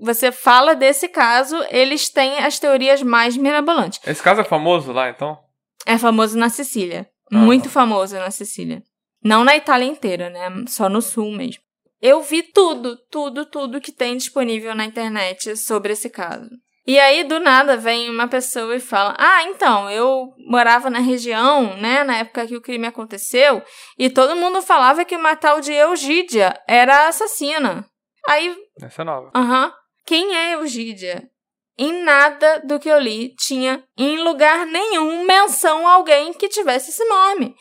[0.00, 4.00] você fala desse caso, eles têm as teorias mais mirabolantes.
[4.04, 5.38] Esse caso é famoso lá, então?
[5.86, 7.08] É famoso na Sicília.
[7.32, 7.36] Ah.
[7.36, 8.82] Muito famoso na Sicília.
[9.22, 10.50] Não na Itália inteira, né?
[10.66, 11.62] Só no sul mesmo.
[12.00, 16.50] Eu vi tudo, tudo, tudo que tem disponível na internet sobre esse caso.
[16.84, 21.76] E aí, do nada, vem uma pessoa e fala: Ah, então, eu morava na região,
[21.76, 23.62] né, na época que o crime aconteceu,
[23.98, 27.86] e todo mundo falava que uma tal de Eugídia era assassina.
[28.28, 29.30] Aí Essa é nova.
[29.34, 29.72] Aham.
[30.04, 31.28] Quem é Eugídia?
[31.78, 36.90] Em nada do que eu li tinha em lugar nenhum menção a alguém que tivesse
[36.90, 37.54] esse nome.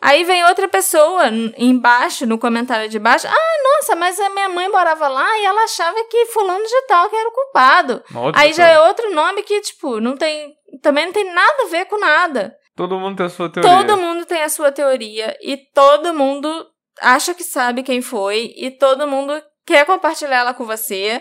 [0.00, 1.24] Aí vem outra pessoa
[1.56, 3.26] embaixo, no comentário de baixo.
[3.26, 7.10] Ah, nossa, mas a minha mãe morava lá e ela achava que fulano de tal
[7.10, 8.02] que era o culpado.
[8.34, 8.88] Aí já é pessoa.
[8.88, 10.54] outro nome que, tipo, não tem.
[10.82, 12.56] Também não tem nada a ver com nada.
[12.76, 13.70] Todo mundo tem a sua teoria.
[13.70, 16.48] Todo mundo tem a sua teoria e todo mundo
[17.00, 19.32] acha que sabe quem foi e todo mundo
[19.66, 21.20] quer compartilhar ela com você.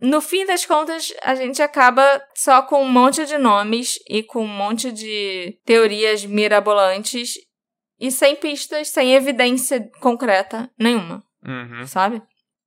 [0.00, 4.42] no fim das contas, a gente acaba só com um monte de nomes e com
[4.42, 7.34] um monte de teorias mirabolantes
[8.00, 11.86] e sem pistas, sem evidência concreta nenhuma, Uhum.
[11.86, 12.22] sabe?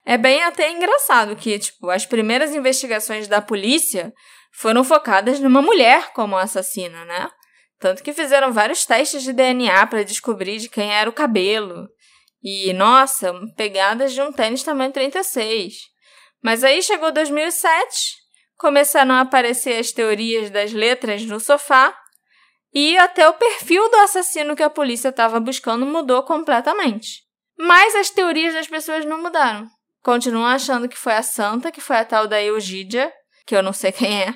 [0.06, 4.14] É bem até engraçado que, tipo, as primeiras investigações da polícia
[4.52, 7.30] foram focadas numa mulher como assassina, né?
[7.80, 11.88] Tanto que fizeram vários testes de DNA para descobrir de quem era o cabelo.
[12.44, 15.74] E, nossa, pegadas de um tênis tamanho 36.
[16.42, 18.16] Mas aí chegou 2007,
[18.58, 21.96] começaram a aparecer as teorias das letras no sofá
[22.74, 27.24] e até o perfil do assassino que a polícia estava buscando mudou completamente.
[27.58, 29.68] Mas as teorias das pessoas não mudaram.
[30.02, 33.12] Continuam achando que foi a Santa, que foi a tal da Eugídia,
[33.46, 34.36] que eu não sei quem é,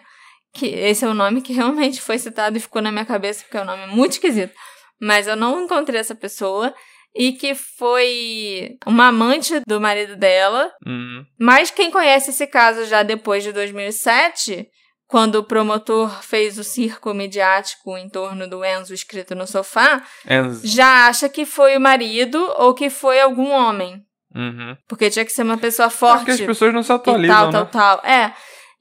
[0.54, 3.58] que esse é o nome que realmente foi citado e ficou na minha cabeça porque
[3.58, 4.54] é um nome muito esquisito.
[5.00, 6.74] Mas eu não encontrei essa pessoa
[7.16, 10.72] e que foi uma amante do marido dela.
[10.86, 11.26] Uhum.
[11.40, 14.68] Mas quem conhece esse caso já depois de 2007,
[15.08, 20.62] quando o promotor fez o circo midiático em torno do Enzo escrito no sofá, Enz.
[20.64, 24.02] já acha que foi o marido ou que foi algum homem.
[24.36, 24.76] Uhum.
[24.88, 27.46] Porque tinha que ser uma pessoa Porque forte as pessoas não se e atualizam, tal,
[27.64, 27.70] né?
[27.72, 28.06] tal, tal.
[28.12, 28.34] É.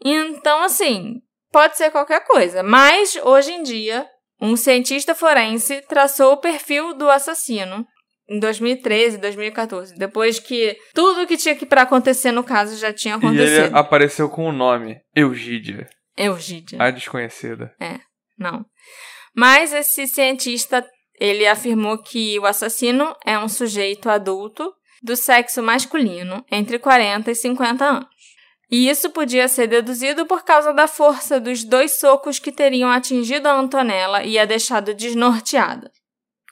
[0.04, 1.14] Então, assim,
[1.52, 2.62] pode ser qualquer coisa.
[2.62, 4.06] Mas, hoje em dia,
[4.40, 7.86] um cientista forense traçou o perfil do assassino
[8.28, 9.94] em 2013, 2014.
[9.96, 13.66] Depois que tudo que tinha que para acontecer no caso já tinha E acontecido.
[13.66, 16.82] ele apareceu com o nome Eugídia, Eugídia.
[16.82, 17.74] a desconhecida.
[18.38, 18.64] Não.
[19.34, 20.88] Mas esse cientista,
[21.18, 27.34] ele afirmou que o assassino é um sujeito adulto do sexo masculino, entre 40 e
[27.34, 28.16] 50 anos.
[28.70, 33.46] E isso podia ser deduzido por causa da força dos dois socos que teriam atingido
[33.46, 35.92] a Antonella e a deixado desnorteada.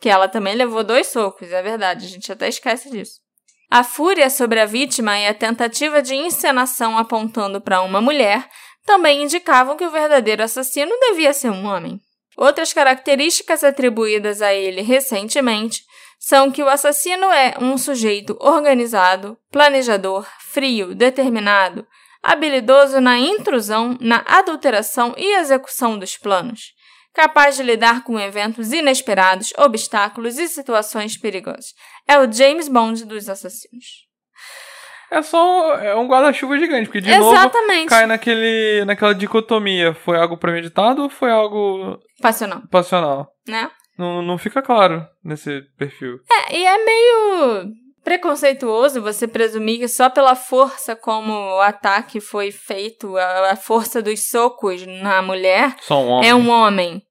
[0.01, 3.21] Que ela também levou dois socos, é verdade, a gente até esquece disso.
[3.71, 8.49] A fúria sobre a vítima e a tentativa de encenação apontando para uma mulher
[8.85, 12.01] também indicavam que o verdadeiro assassino devia ser um homem.
[12.37, 15.83] Outras características atribuídas a ele recentemente
[16.19, 21.87] são que o assassino é um sujeito organizado, planejador, frio, determinado,
[22.23, 26.73] habilidoso na intrusão, na adulteração e execução dos planos,
[27.13, 31.75] capaz de lidar com eventos inesperados, obstáculos e situações perigosas.
[32.09, 34.05] É o James Bond dos assassinos.
[35.15, 37.89] É só é um guarda-chuva gigante, porque de novo Exatamente.
[37.89, 39.95] cai naquele, naquela dicotomia.
[39.95, 43.29] Foi algo premeditado ou foi algo Passional, passional?
[43.47, 43.71] né?
[43.97, 46.19] Não, não fica claro nesse perfil.
[46.31, 47.73] É, e é meio
[48.05, 54.03] preconceituoso você presumir que só pela força como o ataque foi feito, a, a força
[54.03, 56.29] dos socos na mulher, um homem.
[56.29, 57.03] é um homem.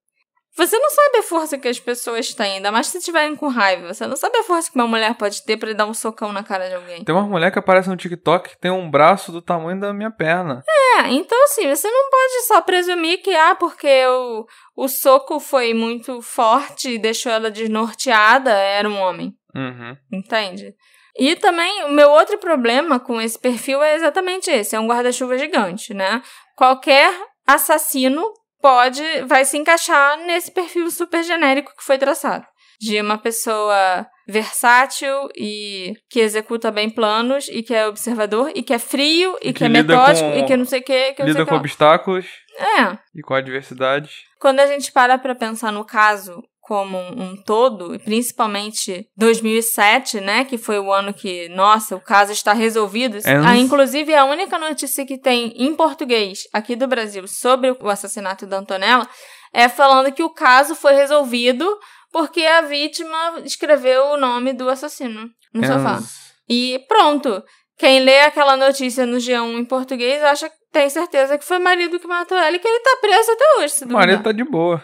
[0.55, 3.91] Você não sabe a força que as pessoas têm, ainda mais se estiverem com raiva.
[3.91, 6.43] Você não sabe a força que uma mulher pode ter pra dar um socão na
[6.43, 7.03] cara de alguém.
[7.03, 10.11] Tem uma mulher que aparece no TikTok que tem um braço do tamanho da minha
[10.11, 10.63] perna.
[10.97, 14.45] É, então assim, você não pode só presumir que, ah, porque o,
[14.75, 19.33] o soco foi muito forte e deixou ela desnorteada, era um homem.
[19.55, 19.97] Uhum.
[20.11, 20.75] Entende?
[21.15, 25.37] E também, o meu outro problema com esse perfil é exatamente esse: é um guarda-chuva
[25.37, 26.21] gigante, né?
[26.55, 27.13] Qualquer
[27.45, 28.23] assassino
[28.63, 32.45] pode, vai se encaixar nesse perfil super genérico que foi traçado.
[32.79, 38.73] De uma pessoa versátil e que executa bem planos e que é observador e que
[38.73, 41.13] é frio e, E que, que é metódico com- e que não sei o que,
[41.13, 42.25] que Lida com obstáculos
[42.57, 42.97] É.
[43.15, 44.09] e com adversidade.
[44.39, 50.45] Quando a gente para pra pensar no caso como um todo, e principalmente 2007, né,
[50.45, 53.17] que foi o ano que, nossa, o caso está resolvido.
[53.17, 53.35] É.
[53.45, 58.47] Ah, inclusive, a única notícia que tem em português aqui do Brasil sobre o assassinato
[58.47, 59.05] da Antonella
[59.53, 61.67] é falando que o caso foi resolvido
[62.13, 65.97] porque a vítima escreveu o nome do assassino no sofá.
[65.97, 66.33] Enz.
[66.47, 67.43] E pronto.
[67.77, 71.99] Quem lê aquela notícia no G1 em português acha tem certeza que foi o marido
[71.99, 74.43] que matou ela e que ele tá preso até hoje, se O marido tá de
[74.43, 74.83] boa.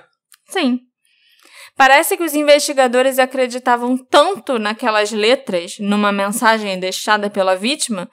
[0.49, 0.88] Sim.
[1.80, 8.11] Parece que os investigadores acreditavam tanto naquelas letras, numa mensagem deixada pela vítima,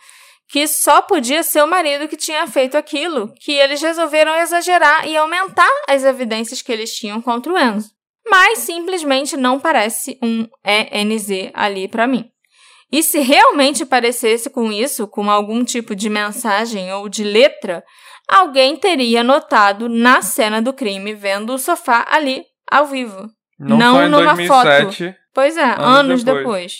[0.49, 5.17] que só podia ser o marido que tinha feito aquilo, que eles resolveram exagerar e
[5.17, 7.91] aumentar as evidências que eles tinham contra o Enzo.
[8.31, 12.31] Mas simplesmente não parece um ENZ ali pra mim.
[12.93, 17.83] E se realmente parecesse com isso, com algum tipo de mensagem ou de letra,
[18.29, 23.29] alguém teria notado na cena do crime vendo o sofá ali ao vivo.
[23.59, 25.17] Não, Não só em numa 2007.
[25.33, 26.43] Pois é, Anos anos, depois.
[26.43, 26.77] depois.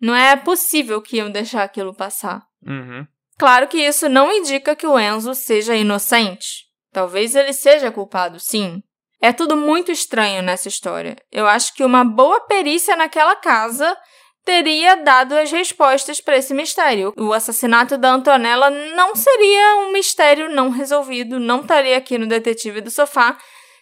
[0.00, 2.42] Não é possível que iam deixar aquilo passar.
[2.66, 3.06] Uhum.
[3.38, 6.66] Claro que isso não indica que o Enzo seja inocente.
[6.92, 8.82] Talvez ele seja culpado, sim.
[9.20, 11.16] É tudo muito estranho nessa história.
[11.30, 13.96] Eu acho que uma boa perícia naquela casa
[14.44, 17.12] teria dado as respostas para esse mistério.
[17.18, 22.80] O assassinato da Antonella não seria um mistério não resolvido, não estaria aqui no Detetive
[22.80, 23.36] do Sofá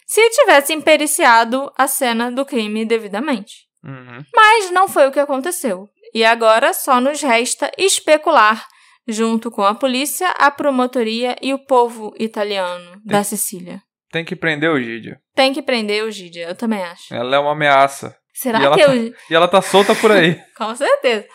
[0.07, 3.67] se tivessem periciado a cena do crime devidamente.
[3.83, 4.23] Uhum.
[4.33, 5.87] Mas não foi o que aconteceu.
[6.13, 8.65] E agora só nos resta especular,
[9.07, 13.81] junto com a polícia, a promotoria e o povo italiano da Sicília.
[14.09, 15.19] Tem que prender o Gidia.
[15.35, 17.13] Tem que prender o Gidia, eu também acho.
[17.13, 18.15] Ela é uma ameaça.
[18.33, 19.13] Será E que tá- eu...
[19.29, 20.41] E ela tá solta por aí.
[20.57, 21.27] Com certeza.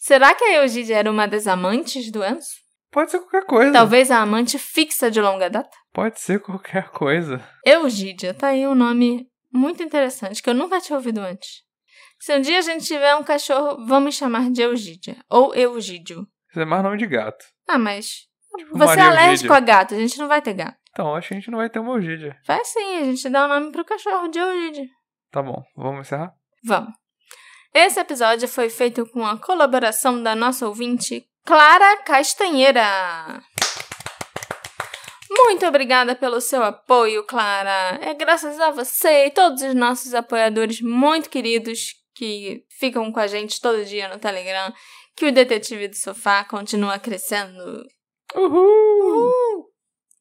[0.00, 2.48] Será que a Eugídia era uma das amantes do Enzo?
[2.90, 3.72] Pode ser qualquer coisa.
[3.72, 5.70] Talvez a amante fixa de longa data?
[5.92, 7.40] Pode ser qualquer coisa.
[7.64, 11.62] Eugídia, tá aí um nome muito interessante que eu nunca tinha ouvido antes.
[12.18, 15.16] Se um dia a gente tiver um cachorro, vamos chamar de Eugídia.
[15.30, 16.26] Ou Eugídio.
[16.50, 17.44] Isso é mais nome de gato.
[17.68, 18.28] Ah, mas.
[18.58, 19.56] Tipo você é Maria alérgico Eugídia.
[19.56, 20.76] a gato, a gente não vai ter gato.
[20.90, 22.36] Então, acho que a gente não vai ter uma Ogídia.
[22.44, 24.86] Vai sim, a gente dá o nome pro cachorro de Eugídia.
[25.30, 26.34] Tá bom, vamos encerrar?
[26.64, 26.92] Vamos.
[27.72, 33.40] Esse episódio foi feito com a colaboração da nossa ouvinte Clara Castanheira.
[35.30, 37.98] Muito obrigada pelo seu apoio, Clara.
[38.02, 43.28] É graças a você e todos os nossos apoiadores muito queridos que ficam com a
[43.28, 44.72] gente todo dia no Telegram
[45.16, 47.84] que o Detetive do Sofá continua crescendo.
[48.34, 49.66] Uhul!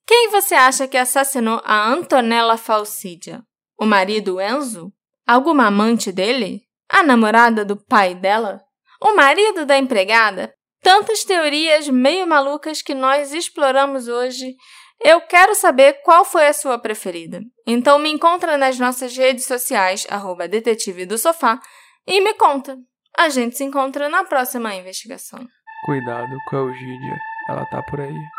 [0.05, 3.41] Quem você acha que assassinou a Antonella Falcidia?
[3.79, 4.93] O marido Enzo?
[5.25, 6.68] Alguma amante dele?
[6.89, 8.61] A namorada do pai dela?
[9.01, 10.53] O marido da empregada?
[10.81, 14.55] Tantas teorias meio malucas que nós exploramos hoje.
[14.99, 17.41] Eu quero saber qual foi a sua preferida.
[17.65, 21.59] Então me encontra nas nossas redes sociais, arroba detetive do sofá,
[22.07, 22.77] e me conta.
[23.17, 25.39] A gente se encontra na próxima investigação.
[25.85, 27.17] Cuidado com a Ogídia.
[27.49, 28.38] Ela tá por aí.